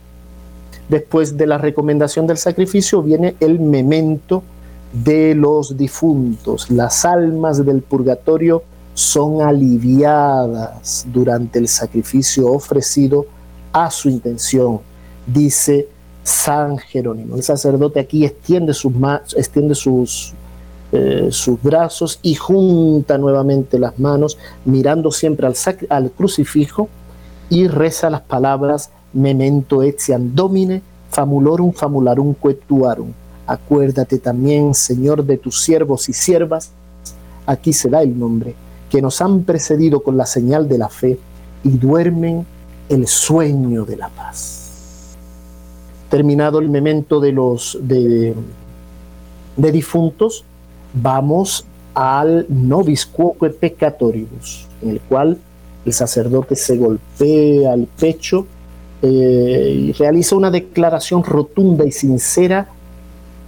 [0.89, 4.43] Después de la recomendación del sacrificio viene el memento
[4.93, 6.71] de los difuntos.
[6.71, 8.63] Las almas del purgatorio
[8.95, 13.27] son aliviadas durante el sacrificio ofrecido
[13.73, 14.81] a su intención,
[15.27, 15.89] dice
[16.23, 17.37] San Jerónimo.
[17.37, 18.93] El sacerdote aquí extiende sus,
[19.37, 20.33] extiende sus,
[20.93, 25.55] eh, sus brazos y junta nuevamente las manos, mirando siempre al,
[25.89, 26.89] al crucifijo
[27.49, 33.12] y reza las palabras memento etiam domine, famulorum famularum quetuarum.
[33.47, 36.70] Acuérdate también, Señor, de tus siervos y siervas,
[37.47, 38.55] aquí se da el nombre,
[38.91, 41.18] que nos han precedido con la señal de la fe
[41.64, 42.47] y duermen
[42.89, 45.16] el sueño de la paz.
[46.11, 48.34] Terminado el memento de los de,
[49.57, 50.45] de difuntos,
[50.93, 55.39] vamos al nobis quoque peccatoribus, en el cual
[55.84, 58.47] el sacerdote se golpea el pecho
[59.03, 62.68] eh, y realiza una declaración rotunda y sincera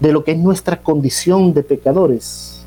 [0.01, 2.64] de lo que es nuestra condición de pecadores.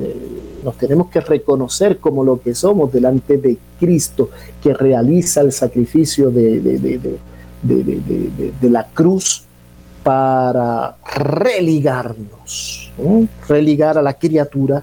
[0.00, 0.16] Eh,
[0.64, 4.30] nos tenemos que reconocer como lo que somos delante de Cristo,
[4.62, 7.18] que realiza el sacrificio de,
[8.62, 9.44] la cruz
[10.02, 12.90] para religarnos,
[13.48, 14.82] religar a la criatura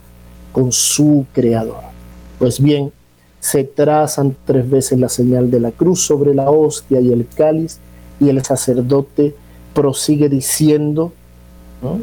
[0.51, 1.83] con su creador.
[2.37, 2.91] Pues bien,
[3.39, 7.79] se trazan tres veces la señal de la cruz sobre la hostia y el cáliz
[8.19, 9.35] y el sacerdote
[9.73, 11.13] prosigue diciendo,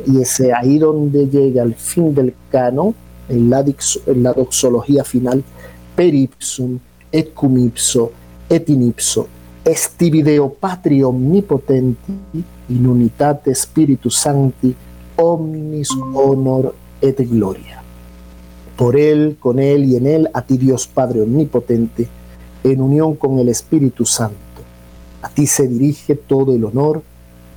[0.07, 2.95] y es ahí donde llega el fin del canon,
[3.29, 5.43] en la, doxología final,
[5.95, 6.79] peripsum,
[7.11, 8.13] et cum ipso,
[8.49, 9.27] et in ipso,
[9.65, 14.75] esti video patri omnipotenti, in unitate Spiritus Sancti,
[15.17, 17.83] omnis honor et gloria.
[18.77, 22.09] Por Él, con Él y en Él, a ti Dios Padre Omnipotente,
[22.63, 24.37] en unión con el Espíritu Santo.
[25.23, 27.03] A ti se dirige todo el honor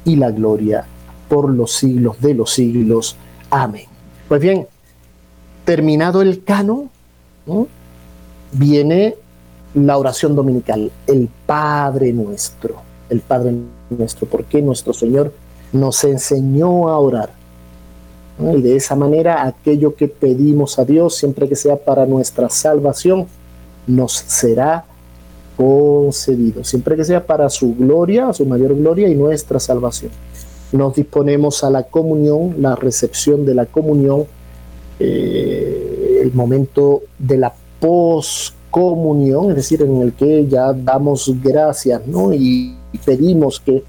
[0.06, 0.86] y la gloria
[1.28, 3.16] por los siglos de los siglos.
[3.50, 3.86] Amén.
[4.28, 4.68] Pues bien,
[5.66, 6.90] terminado el canon,
[8.52, 9.16] viene
[9.74, 12.76] la oración dominical, el Padre nuestro,
[13.10, 13.79] el Padre nuestro,
[14.30, 15.34] porque nuestro Señor
[15.72, 17.32] nos enseñó a orar.
[18.40, 23.28] Y de esa manera aquello que pedimos a Dios, siempre que sea para nuestra salvación,
[23.86, 24.86] nos será
[25.58, 30.12] concedido, siempre que sea para su gloria, su mayor gloria y nuestra salvación.
[30.72, 34.24] Nos disponemos a la comunión, la recepción de la comunión,
[35.00, 42.06] eh, el momento de la pos comunión, es decir, en el que ya damos gracias,
[42.08, 42.34] ¿no?
[42.34, 43.84] Y, pedimos que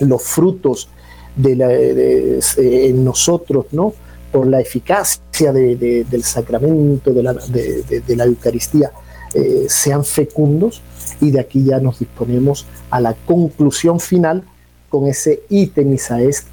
[0.00, 0.88] los frutos
[1.36, 3.92] de, en nosotros, ¿no?
[4.32, 8.90] Por la eficacia del sacramento de la, Eucaristía,
[9.34, 10.82] eh, sean fecundos
[11.20, 14.42] y de aquí ya nos disponemos a la conclusión final
[14.88, 15.96] con ese ítem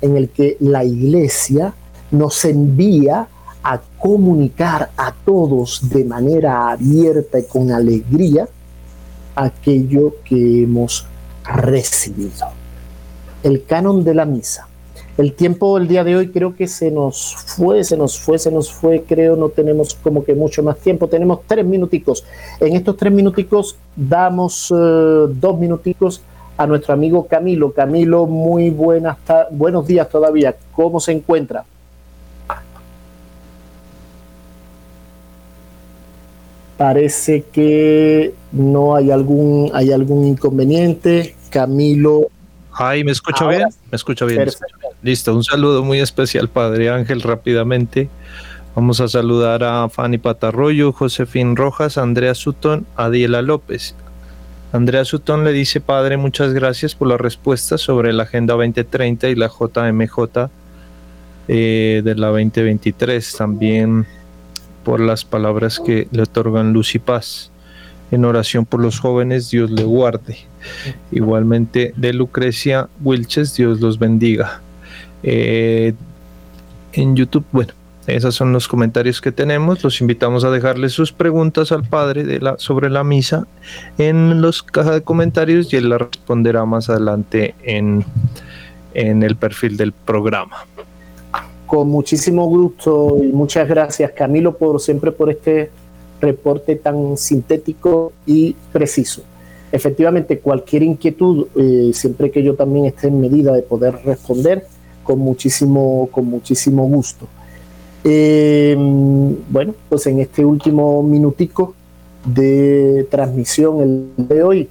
[0.02, 1.74] en el que la iglesia
[2.12, 3.28] nos envía
[3.64, 8.48] a comunicar a todos de manera abierta y con alegría
[9.36, 11.06] aquello que hemos
[11.46, 12.48] recibido.
[13.44, 14.68] El canon de la misa.
[15.18, 18.52] El tiempo del día de hoy creo que se nos fue, se nos fue, se
[18.52, 22.26] nos fue, creo no tenemos como que mucho más tiempo, tenemos tres minuticos.
[22.60, 26.22] En estos tres minuticos damos eh, dos minuticos
[26.58, 27.72] a nuestro amigo Camilo.
[27.72, 29.18] Camilo, muy buenas
[29.52, 30.56] buenos días todavía.
[30.74, 31.64] ¿Cómo se encuentra?
[36.78, 41.36] Parece que no hay algún, hay algún inconveniente.
[41.50, 42.28] Camilo.
[42.74, 43.70] Ay, ¿me escucho bien?
[43.90, 44.50] ¿Me escucho bien?
[45.02, 48.10] Listo, un saludo muy especial, Padre Ángel, rápidamente.
[48.76, 53.96] Vamos a saludar a Fanny Patarroyo, Josefín Rojas, Andrea Sutton, Adiela López.
[54.74, 59.36] Andrea Sutton le dice, Padre, muchas gracias por la respuesta sobre la Agenda 2030 y
[59.36, 60.50] la JMJ
[61.48, 63.38] eh, de la 2023.
[63.38, 64.06] También
[64.86, 67.52] por las palabras que le otorgan luz y paz.
[68.12, 70.38] En oración por los jóvenes, Dios le guarde.
[71.12, 74.62] Igualmente de Lucrecia Wilches, Dios los bendiga.
[75.24, 75.94] Eh,
[76.94, 77.74] en YouTube, bueno,
[78.06, 79.84] esos son los comentarios que tenemos.
[79.84, 83.48] Los invitamos a dejarle sus preguntas al Padre sobre la misa
[83.98, 88.06] en los cajas de comentarios y él la responderá más adelante en,
[88.94, 90.58] en el perfil del programa.
[91.66, 95.72] Con muchísimo gusto y muchas gracias Camilo por siempre por este
[96.22, 99.24] reporte tan sintético y preciso.
[99.72, 104.66] Efectivamente, cualquier inquietud, eh, siempre que yo también esté en medida de poder responder,
[105.04, 107.28] con muchísimo, con muchísimo gusto.
[108.04, 108.76] Eh,
[109.50, 111.74] bueno, pues en este último minutico
[112.26, 114.70] de transmisión el de hoy,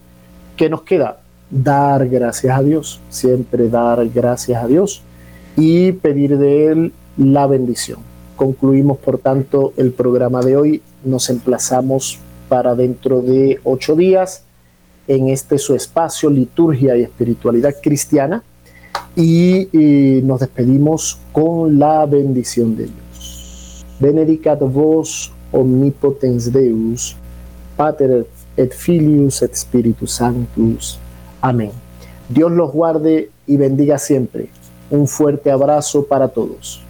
[0.56, 1.20] ¿qué nos queda?
[1.50, 5.02] Dar gracias a Dios, siempre dar gracias a Dios
[5.56, 7.98] y pedir de Él la bendición.
[8.36, 10.82] Concluimos, por tanto, el programa de hoy.
[11.04, 14.44] Nos emplazamos para dentro de ocho días
[15.06, 18.42] en este su espacio, liturgia y espiritualidad cristiana.
[19.16, 19.68] Y,
[20.24, 23.84] nos despedimos con la bendición de Dios.
[24.00, 27.16] Benedicat vos omnipotens Deus,
[27.76, 28.26] Pater
[28.56, 30.98] et Filius et Spiritus Sanctus.
[31.40, 31.70] Amén.
[32.28, 34.48] Dios los guarde y bendiga siempre.
[34.94, 36.80] Un fuerte abrazo para todos.